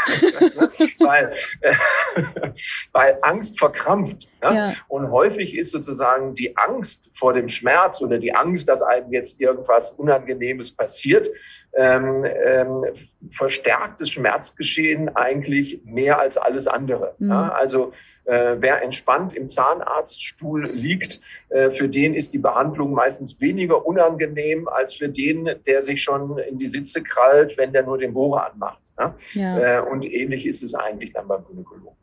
weil, 0.99 1.35
äh, 1.61 1.75
weil 2.93 3.19
Angst 3.21 3.59
verkrampft. 3.59 4.27
Ja? 4.43 4.55
ja? 4.55 4.73
Und 4.89 5.11
häufig 5.11 5.55
ist 5.55 5.71
sozusagen 5.71 6.33
die 6.33 6.57
Angst 6.57 7.11
vor 7.13 7.35
dem 7.35 7.51
Schmerz 7.51 8.01
oder 8.01 8.17
die 8.17 8.35
Angst, 8.35 8.71
dass 8.71 8.81
einem 8.81 9.13
jetzt 9.13 9.39
irgendwas 9.39 9.91
Unangenehmes 9.91 10.73
passiert, 10.73 11.29
ähm, 11.75 12.25
ähm, 12.25 12.85
verstärkt 13.31 14.01
das 14.01 14.11
Schmerzgeschehen 14.11 15.15
eigentlich 15.17 15.81
mehr 15.85 16.19
als 16.19 16.37
alles 16.37 16.67
andere. 16.67 17.15
Mhm. 17.19 17.31
Ja, 17.31 17.49
also 17.53 17.93
äh, 18.25 18.57
wer 18.59 18.83
entspannt 18.83 19.35
im 19.35 19.49
Zahnarztstuhl 19.49 20.65
liegt, 20.67 21.21
äh, 21.49 21.71
für 21.71 21.89
den 21.89 22.15
ist 22.15 22.33
die 22.33 22.39
Behandlung 22.39 22.93
meistens 22.93 23.41
weniger 23.41 23.87
unangenehm 23.87 24.69
als 24.69 24.95
für 24.95 25.09
den, 25.09 25.49
der 25.67 25.83
sich 25.83 26.03
schon 26.03 26.39
in 26.39 26.59
die 26.59 26.69
Sitze 26.69 27.03
krallt, 27.03 27.57
wenn 27.57 27.73
der 27.73 27.85
nur 27.85 27.99
den 27.99 28.13
Bohrer 28.13 28.53
anmacht. 28.53 28.79
Ja? 28.99 29.15
Ja. 29.33 29.79
Äh, 29.79 29.81
und 29.81 30.05
ähnlich 30.05 30.47
ist 30.47 30.63
es 30.63 30.75
eigentlich 30.75 31.13
dann 31.13 31.27
beim 31.27 31.45
Gynäkologen. 31.45 31.97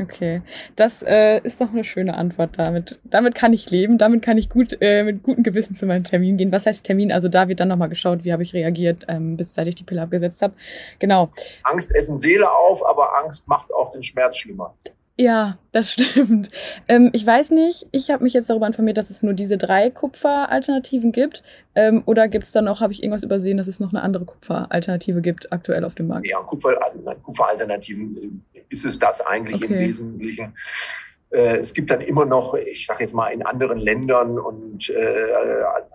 Okay, 0.00 0.40
das 0.76 1.02
äh, 1.02 1.40
ist 1.42 1.60
doch 1.60 1.70
eine 1.70 1.84
schöne 1.84 2.16
Antwort 2.16 2.58
damit. 2.58 2.98
Damit 3.04 3.34
kann 3.34 3.52
ich 3.52 3.70
leben, 3.70 3.98
damit 3.98 4.22
kann 4.22 4.38
ich 4.38 4.48
gut 4.48 4.78
äh, 4.80 5.02
mit 5.02 5.22
gutem 5.22 5.42
Gewissen 5.42 5.74
zu 5.74 5.84
meinem 5.86 6.04
Termin 6.04 6.36
gehen. 6.36 6.52
Was 6.52 6.64
heißt 6.66 6.86
Termin? 6.86 7.12
Also 7.12 7.28
da 7.28 7.48
wird 7.48 7.60
dann 7.60 7.68
nochmal 7.68 7.88
geschaut, 7.88 8.24
wie 8.24 8.32
habe 8.32 8.42
ich 8.42 8.54
reagiert, 8.54 9.04
ähm, 9.08 9.36
bis 9.36 9.54
seit 9.54 9.66
ich 9.66 9.74
die 9.74 9.84
Pille 9.84 10.02
abgesetzt 10.02 10.40
habe. 10.42 10.54
Genau. 10.98 11.30
Angst 11.64 11.94
essen 11.94 12.16
Seele 12.16 12.50
auf, 12.50 12.84
aber 12.86 13.16
Angst 13.18 13.46
macht 13.46 13.72
auch 13.74 13.92
den 13.92 14.02
Schmerz 14.02 14.38
schlimmer. 14.38 14.74
Ja, 15.20 15.58
das 15.72 15.92
stimmt. 15.92 16.50
Ähm, 16.88 17.10
ich 17.12 17.26
weiß 17.26 17.50
nicht, 17.50 17.86
ich 17.92 18.10
habe 18.10 18.24
mich 18.24 18.32
jetzt 18.32 18.48
darüber 18.48 18.66
informiert, 18.66 18.96
dass 18.96 19.10
es 19.10 19.22
nur 19.22 19.34
diese 19.34 19.58
drei 19.58 19.90
Kupferalternativen 19.90 21.12
gibt. 21.12 21.42
Ähm, 21.74 22.02
oder 22.06 22.26
gibt 22.26 22.44
es 22.44 22.52
dann 22.52 22.64
noch, 22.64 22.80
habe 22.80 22.94
ich 22.94 23.02
irgendwas 23.02 23.22
übersehen, 23.22 23.58
dass 23.58 23.68
es 23.68 23.80
noch 23.80 23.92
eine 23.92 24.02
andere 24.02 24.24
Kupferalternative 24.24 25.20
gibt, 25.20 25.52
aktuell 25.52 25.84
auf 25.84 25.94
dem 25.94 26.08
Markt? 26.08 26.26
Ja, 26.26 26.38
Kupfer, 26.38 26.74
Kupferalternativen 27.22 28.42
äh, 28.54 28.60
ist 28.70 28.86
es 28.86 28.98
das 28.98 29.20
eigentlich 29.20 29.62
okay. 29.62 29.66
im 29.66 29.78
Wesentlichen. 29.80 30.54
Äh, 31.28 31.58
es 31.58 31.74
gibt 31.74 31.90
dann 31.90 32.00
immer 32.00 32.24
noch, 32.24 32.54
ich 32.54 32.86
sage 32.86 33.04
jetzt 33.04 33.12
mal, 33.12 33.28
in 33.28 33.44
anderen 33.44 33.78
Ländern 33.78 34.38
und 34.38 34.88
äh, 34.88 35.34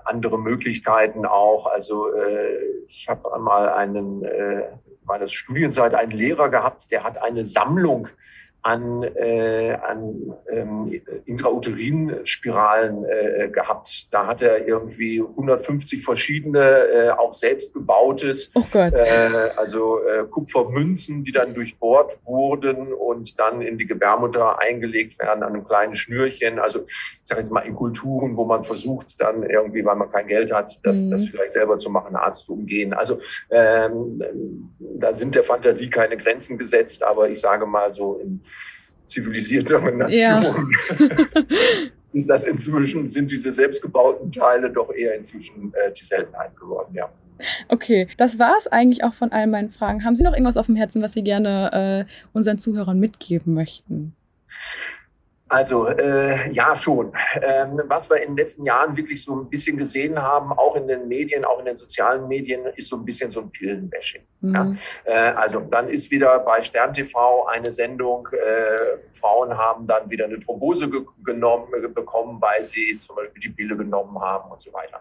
andere 0.03 0.37
Möglichkeiten 0.37 1.25
auch. 1.25 1.65
Also 1.65 2.13
äh, 2.13 2.59
ich 2.87 3.07
habe 3.09 3.33
einmal 3.33 3.69
einen, 3.69 4.23
äh, 4.23 4.65
meiner 5.03 5.27
Studienzeit 5.27 5.95
einen 5.95 6.11
Lehrer 6.11 6.49
gehabt, 6.49 6.91
der 6.91 7.03
hat 7.03 7.19
eine 7.23 7.43
Sammlung 7.43 8.09
an, 8.65 9.03
äh, 9.03 9.77
an 9.87 10.33
ähm, 10.51 10.99
Intrauterin-Spiralen 11.25 13.05
äh, 13.05 13.49
gehabt. 13.49 14.07
Da 14.09 14.25
hat 14.25 14.41
er 14.41 14.67
irgendwie 14.67 15.21
150 15.21 16.03
verschiedene, 16.03 16.59
äh, 16.59 17.09
auch 17.11 17.35
selbstgebautes, 17.35 18.49
oh. 18.55 18.63
Äh, 18.73 18.91
also 19.55 19.99
äh, 20.03 20.23
Kupfermünzen, 20.23 21.23
die 21.23 21.31
dann 21.31 21.53
durchbohrt 21.53 22.17
wurden 22.25 22.91
und 22.91 23.37
dann 23.37 23.61
in 23.61 23.77
die 23.77 23.85
Gebärmutter 23.85 24.57
eingelegt 24.57 25.19
werden 25.19 25.43
an 25.43 25.53
einem 25.53 25.67
kleinen 25.67 25.95
Schnürchen. 25.95 26.57
Also 26.57 26.87
ich 26.87 27.21
sage 27.25 27.41
jetzt 27.41 27.51
mal 27.51 27.61
in 27.61 27.75
Kulturen, 27.75 28.35
wo 28.35 28.45
man 28.45 28.63
versucht 28.63 29.21
dann 29.21 29.43
irgendwie, 29.43 29.85
weil 29.85 29.95
man 29.95 30.11
kein 30.11 30.25
Geld 30.25 30.51
hat, 30.51 30.79
das, 30.81 31.03
mhm. 31.03 31.11
das 31.11 31.23
vielleicht 31.23 31.53
selber 31.53 31.77
zu 31.77 31.91
machen, 31.91 32.15
Arzt 32.15 32.45
zu 32.45 32.53
umgehen. 32.53 32.95
Also 32.95 33.19
ähm, 33.51 34.23
da 34.79 35.13
sind 35.13 35.35
der 35.35 35.43
Fantasie 35.43 35.91
keine 35.91 36.17
Grenzen 36.17 36.57
gesetzt, 36.57 37.03
aber 37.03 37.29
ich 37.29 37.39
sage 37.39 37.67
mal 37.67 37.93
so 37.93 38.15
in 38.15 38.41
zivilisierteren 39.07 39.97
Nationen 39.99 40.71
ja. 40.99 41.05
ist 42.13 42.29
das 42.29 42.45
inzwischen, 42.45 43.11
sind 43.11 43.31
diese 43.31 43.51
selbstgebauten 43.51 44.31
Teile 44.31 44.71
doch 44.71 44.93
eher 44.93 45.15
inzwischen 45.15 45.73
äh, 45.73 45.91
die 45.91 46.03
Seltenheit 46.03 46.55
geworden, 46.55 46.93
ja. 46.93 47.09
Okay, 47.67 48.07
das 48.17 48.39
war 48.39 48.55
es 48.57 48.67
eigentlich 48.67 49.03
auch 49.03 49.13
von 49.13 49.33
all 49.33 49.47
meinen 49.47 49.69
Fragen. 49.69 50.05
Haben 50.05 50.15
Sie 50.15 50.23
noch 50.23 50.31
irgendwas 50.31 50.55
auf 50.55 50.67
dem 50.67 50.77
Herzen, 50.77 51.01
was 51.01 51.13
Sie 51.13 51.23
gerne 51.23 52.05
äh, 52.07 52.11
unseren 52.31 52.57
Zuhörern 52.57 52.97
mitgeben 52.97 53.53
möchten? 53.53 54.15
Also 55.55 55.87
äh, 55.87 56.51
ja, 56.51 56.75
schon. 56.75 57.13
Ähm, 57.41 57.81
was 57.87 58.09
wir 58.09 58.17
in 58.17 58.31
den 58.31 58.37
letzten 58.37 58.65
Jahren 58.65 58.97
wirklich 58.97 59.23
so 59.23 59.33
ein 59.33 59.49
bisschen 59.49 59.77
gesehen 59.77 60.21
haben, 60.21 60.51
auch 60.51 60.75
in 60.75 60.85
den 60.85 61.07
Medien, 61.07 61.45
auch 61.45 61.59
in 61.59 61.65
den 61.65 61.77
sozialen 61.77 62.27
Medien, 62.27 62.65
ist 62.75 62.89
so 62.89 62.97
ein 62.97 63.05
bisschen 63.05 63.31
so 63.31 63.39
ein 63.39 63.49
Pillenbashing. 63.51 64.21
Mhm. 64.41 64.53
Ja? 64.53 64.75
Äh, 65.05 65.33
also 65.33 65.61
dann 65.61 65.87
ist 65.87 66.11
wieder 66.11 66.39
bei 66.39 66.61
Stern 66.61 66.93
TV 66.93 67.45
eine 67.47 67.71
Sendung, 67.71 68.27
äh, 68.33 68.97
Frauen 69.17 69.57
haben 69.57 69.87
dann 69.87 70.09
wieder 70.09 70.25
eine 70.25 70.41
Thrombose 70.41 70.89
ge 70.89 71.05
genommen, 71.23 71.71
äh, 71.73 71.87
bekommen, 71.87 72.41
weil 72.41 72.65
sie 72.65 72.99
zum 72.99 73.15
Beispiel 73.15 73.41
die 73.43 73.49
Pille 73.49 73.77
genommen 73.77 74.19
haben 74.19 74.51
und 74.51 74.61
so 74.61 74.73
weiter. 74.73 74.99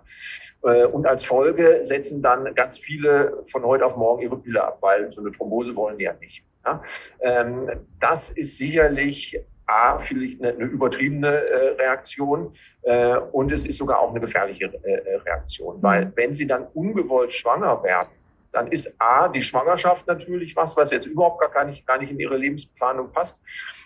Äh, 0.63 0.85
und 0.85 1.05
als 1.05 1.25
Folge 1.25 1.81
setzen 1.83 2.23
dann 2.23 2.55
ganz 2.55 2.79
viele 2.79 3.43
von 3.51 3.65
heute 3.65 3.85
auf 3.87 3.97
morgen 3.97 4.23
ihre 4.23 4.37
Pille 4.37 4.63
ab, 4.63 4.79
weil 4.83 5.13
so 5.13 5.21
eine 5.21 5.33
Thrombose 5.33 5.75
wollen 5.75 5.99
die 5.99 6.05
ja 6.05 6.13
nicht. 6.21 6.45
Ja? 6.65 6.81
Ähm, 7.23 7.71
das 7.99 8.31
ist 8.31 8.57
sicherlich 8.57 9.37
A, 9.67 9.99
vielleicht 9.99 10.43
eine, 10.43 10.53
eine 10.53 10.65
übertriebene 10.65 11.29
äh, 11.29 11.69
Reaktion 11.81 12.55
äh, 12.83 13.17
und 13.17 13.51
es 13.53 13.65
ist 13.65 13.79
sogar 13.79 14.01
auch 14.01 14.11
eine 14.11 14.21
gefährliche 14.21 14.67
äh, 14.83 14.93
äh 14.93 15.17
Reaktion, 15.17 15.83
weil 15.83 16.07
mhm. 16.07 16.13
wenn 16.15 16.35
sie 16.35 16.47
dann 16.47 16.67
ungewollt 16.75 17.33
schwanger 17.33 17.83
werden, 17.83 18.11
dann 18.53 18.71
ist 18.71 18.93
A, 18.99 19.29
die 19.29 19.43
Schwangerschaft 19.43 20.07
natürlich 20.07 20.55
was, 20.55 20.77
was 20.77 20.91
jetzt 20.91 21.07
überhaupt 21.07 21.41
gar 21.53 21.65
nicht, 21.65 21.87
gar 21.87 21.99
nicht 21.99 22.11
in 22.11 22.21
ihre 22.21 22.37
Lebensplanung 22.37 23.11
passt 23.11 23.37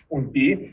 und 0.09 0.33
B, 0.33 0.71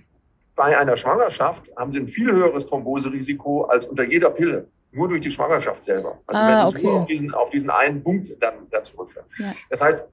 bei 0.56 0.78
einer 0.78 0.96
Schwangerschaft 0.96 1.70
haben 1.76 1.92
sie 1.92 2.00
ein 2.00 2.08
viel 2.08 2.32
höheres 2.32 2.66
Thromboserisiko 2.66 3.64
als 3.64 3.86
unter 3.86 4.04
jeder 4.04 4.30
Pille 4.30 4.68
nur 4.96 5.10
durch 5.10 5.22
die 5.22 5.32
Schwangerschaft 5.32 5.84
selber. 5.84 6.18
Also 6.26 6.42
ah, 6.42 6.48
wenn 6.48 6.68
es 6.68 6.74
okay. 6.74 6.84
nur 6.88 7.00
auf 7.02 7.06
diesen, 7.06 7.34
auf 7.34 7.50
diesen 7.50 7.70
einen 7.70 8.02
Punkt 8.02 8.32
dann, 8.42 8.70
dann 8.72 8.86
zurückführt. 8.86 9.26
Ja. 9.38 9.54
Das 9.70 9.82
heißt, 9.82 10.04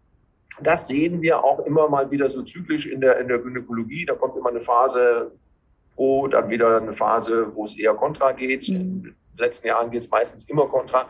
das 0.61 0.89
sehen 0.89 1.23
wir 1.23 1.43
auch 1.43 1.61
immer 1.61 1.89
mal 1.89 2.11
wieder 2.11 2.31
so 2.31 2.43
zyklisch 2.43 2.87
in 2.87 3.01
der, 3.01 3.19
in 3.19 3.29
der 3.29 3.39
Gynäkologie. 3.39 4.05
Da 4.07 4.15
kommt 4.15 4.37
immer 4.37 4.51
eine 4.51 4.61
Phase 4.61 5.33
pro, 5.95 6.27
dann 6.29 6.51
wieder 6.51 6.81
eine 6.81 6.93
Phase, 6.93 7.55
wo 7.55 7.65
es 7.65 7.79
eher 7.79 7.95
kontra 7.95 8.33
geht. 8.33 8.69
Mhm. 8.69 8.75
In 8.75 9.03
den 9.03 9.17
letzten 9.39 9.67
Jahren 9.69 9.91
geht 9.91 10.03
es 10.03 10.11
meistens 10.11 10.45
immer 10.45 10.67
kontra. 10.67 11.09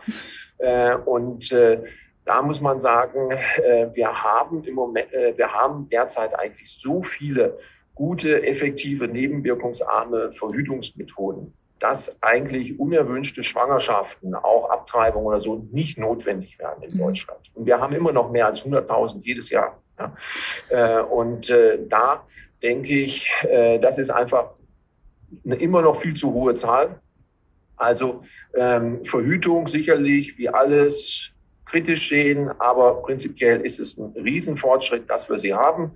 Äh, 0.59 0.97
und 0.97 1.51
äh, 1.53 1.83
da 2.25 2.43
muss 2.43 2.61
man 2.61 2.81
sagen, 2.81 3.31
äh, 3.31 3.89
wir 3.95 4.23
haben 4.23 4.63
im 4.65 4.75
Moment, 4.75 5.13
äh, 5.13 5.37
wir 5.37 5.53
haben 5.53 5.89
derzeit 5.89 6.39
eigentlich 6.39 6.79
so 6.79 7.03
viele 7.03 7.59
gute, 7.95 8.47
effektive, 8.47 9.09
nebenwirkungsarme 9.09 10.33
Verhütungsmethoden, 10.33 11.53
dass 11.83 12.17
eigentlich 12.23 12.79
unerwünschte 12.79 13.43
Schwangerschaften, 13.43 14.37
auch 14.37 14.71
Abtreibung 14.71 15.25
oder 15.27 15.41
so, 15.41 15.67
nicht 15.73 15.99
notwendig 15.99 16.61
werden 16.61 16.85
in 16.85 16.95
mhm. 16.95 16.99
Deutschland. 16.99 17.41
Und 17.55 17.67
wir 17.67 17.81
haben 17.81 17.93
immer 17.93 18.13
noch 18.13 18.31
mehr 18.31 18.47
als 18.47 18.65
100.000 18.65 19.21
jedes 19.25 19.51
Jahr. 19.51 19.83
Ja. 19.99 20.15
Äh, 20.69 21.03
und 21.03 21.51
äh, 21.51 21.81
da 21.89 22.25
denke 22.63 22.95
ich, 22.95 23.29
äh, 23.43 23.81
das 23.81 23.99
ist 23.99 24.11
einfach 24.11 24.53
eine 25.45 25.57
immer 25.57 25.83
noch 25.83 26.01
viel 26.01 26.15
zu 26.15 26.33
hohe 26.33 26.55
Zahl. 26.55 27.01
Also 27.77 28.23
ähm, 28.55 29.05
Verhütung 29.05 29.67
sicherlich 29.67 30.39
wie 30.39 30.49
alles 30.49 31.33
kritisch 31.65 32.11
sehen, 32.11 32.49
aber 32.61 33.03
prinzipiell 33.03 33.61
ist 33.63 33.81
es 33.81 33.97
ein 33.97 34.13
Riesenfortschritt, 34.15 35.11
dass 35.11 35.29
wir 35.29 35.41
sie 35.41 35.53
haben. 35.53 35.93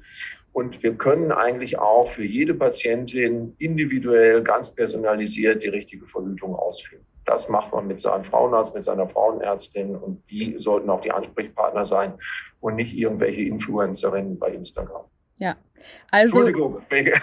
Und 0.57 0.83
wir 0.83 0.95
können 0.95 1.33
eigentlich 1.33 1.79
auch 1.79 2.09
für 2.09 2.25
jede 2.25 2.55
Patientin 2.55 3.55
individuell, 3.59 4.43
ganz 4.43 4.71
personalisiert 4.71 5.63
die 5.63 5.69
richtige 5.69 6.07
Verhütung 6.07 6.55
ausführen. 6.55 7.05
Das 7.27 7.51
macht 7.51 7.75
man 7.75 7.87
mit 7.87 8.01
seinem 8.01 8.25
Frauenarzt, 8.25 8.75
mit 8.75 8.83
seiner 8.83 9.07
Frauenärztin 9.07 9.95
und 9.95 10.23
die 10.31 10.57
sollten 10.57 10.89
auch 10.89 11.03
die 11.03 11.13
Ansprechpartner 11.13 11.85
sein 11.85 12.15
und 12.61 12.77
nicht 12.77 12.97
irgendwelche 12.97 13.43
Influencerinnen 13.43 14.39
bei 14.39 14.49
Instagram. 14.49 15.05
Ja, 15.37 15.57
also. 16.11 16.39
Entschuldigung. 16.39 16.81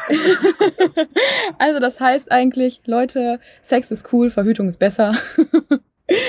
also, 1.57 1.79
das 1.79 1.99
heißt 1.99 2.31
eigentlich, 2.31 2.81
Leute, 2.85 3.39
Sex 3.63 3.89
ist 3.89 4.13
cool, 4.13 4.29
Verhütung 4.29 4.67
ist 4.67 4.77
besser. 4.77 5.15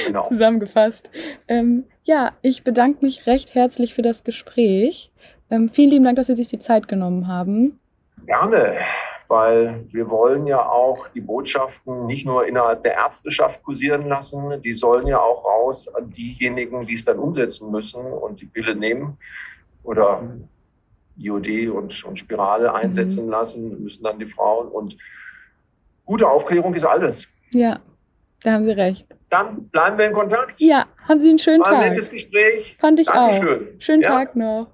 Genau. 0.07 0.29
Zusammengefasst. 0.29 1.11
Ähm, 1.49 1.85
ja, 2.05 2.33
ich 2.43 2.63
bedanke 2.63 3.05
mich 3.05 3.27
recht 3.27 3.55
herzlich 3.55 3.93
für 3.93 4.03
das 4.03 4.23
Gespräch. 4.23 5.11
Ähm, 5.55 5.69
vielen 5.69 5.91
lieben 5.91 6.05
Dank, 6.05 6.17
dass 6.17 6.27
Sie 6.27 6.35
sich 6.35 6.49
die 6.49 6.59
Zeit 6.59 6.89
genommen 6.89 7.29
haben. 7.29 7.79
Gerne, 8.27 8.77
weil 9.29 9.85
wir 9.93 10.11
wollen 10.11 10.47
ja 10.47 10.67
auch 10.67 11.09
die 11.09 11.21
Botschaften 11.21 12.07
nicht 12.07 12.27
nur 12.27 12.47
innerhalb 12.47 12.83
der 12.83 12.95
Ärzteschaft 12.95 13.63
kursieren 13.63 14.09
lassen, 14.09 14.61
die 14.63 14.73
sollen 14.73 15.07
ja 15.07 15.21
auch 15.21 15.45
raus 15.45 15.87
an 15.95 16.11
diejenigen, 16.11 16.87
die 16.87 16.95
es 16.95 17.05
dann 17.05 17.19
umsetzen 17.19 17.71
müssen 17.71 18.01
und 18.01 18.41
die 18.41 18.47
Pille 18.47 18.75
nehmen 18.75 19.17
oder 19.83 20.23
IOD 21.17 21.69
und, 21.69 22.05
und 22.05 22.19
Spirale 22.19 22.75
einsetzen 22.75 23.27
mhm. 23.27 23.31
lassen, 23.31 23.83
müssen 23.83 24.03
dann 24.03 24.19
die 24.19 24.27
Frauen. 24.27 24.69
Und 24.69 24.97
gute 26.05 26.29
Aufklärung 26.29 26.75
ist 26.75 26.85
alles. 26.85 27.29
Ja, 27.53 27.79
da 28.43 28.53
haben 28.53 28.65
Sie 28.65 28.73
recht. 28.73 29.07
Dann 29.31 29.69
bleiben 29.69 29.99
wir 29.99 30.07
in 30.07 30.13
Kontakt. 30.13 30.61
Ja, 30.61 30.87
haben 31.09 31.21
Sie 31.21 31.29
einen 31.29 31.39
schönen 31.39 31.61
War 31.61 31.73
Tag. 31.73 31.83
Ein 31.83 31.91
nettes 31.91 32.11
Gespräch. 32.11 32.77
Fand 32.81 32.99
ich 32.99 33.07
Dankeschön. 33.07 33.69
auch. 33.69 33.81
Schönen 33.81 34.03
ja. 34.03 34.11
Tag 34.11 34.35
noch. 34.35 34.74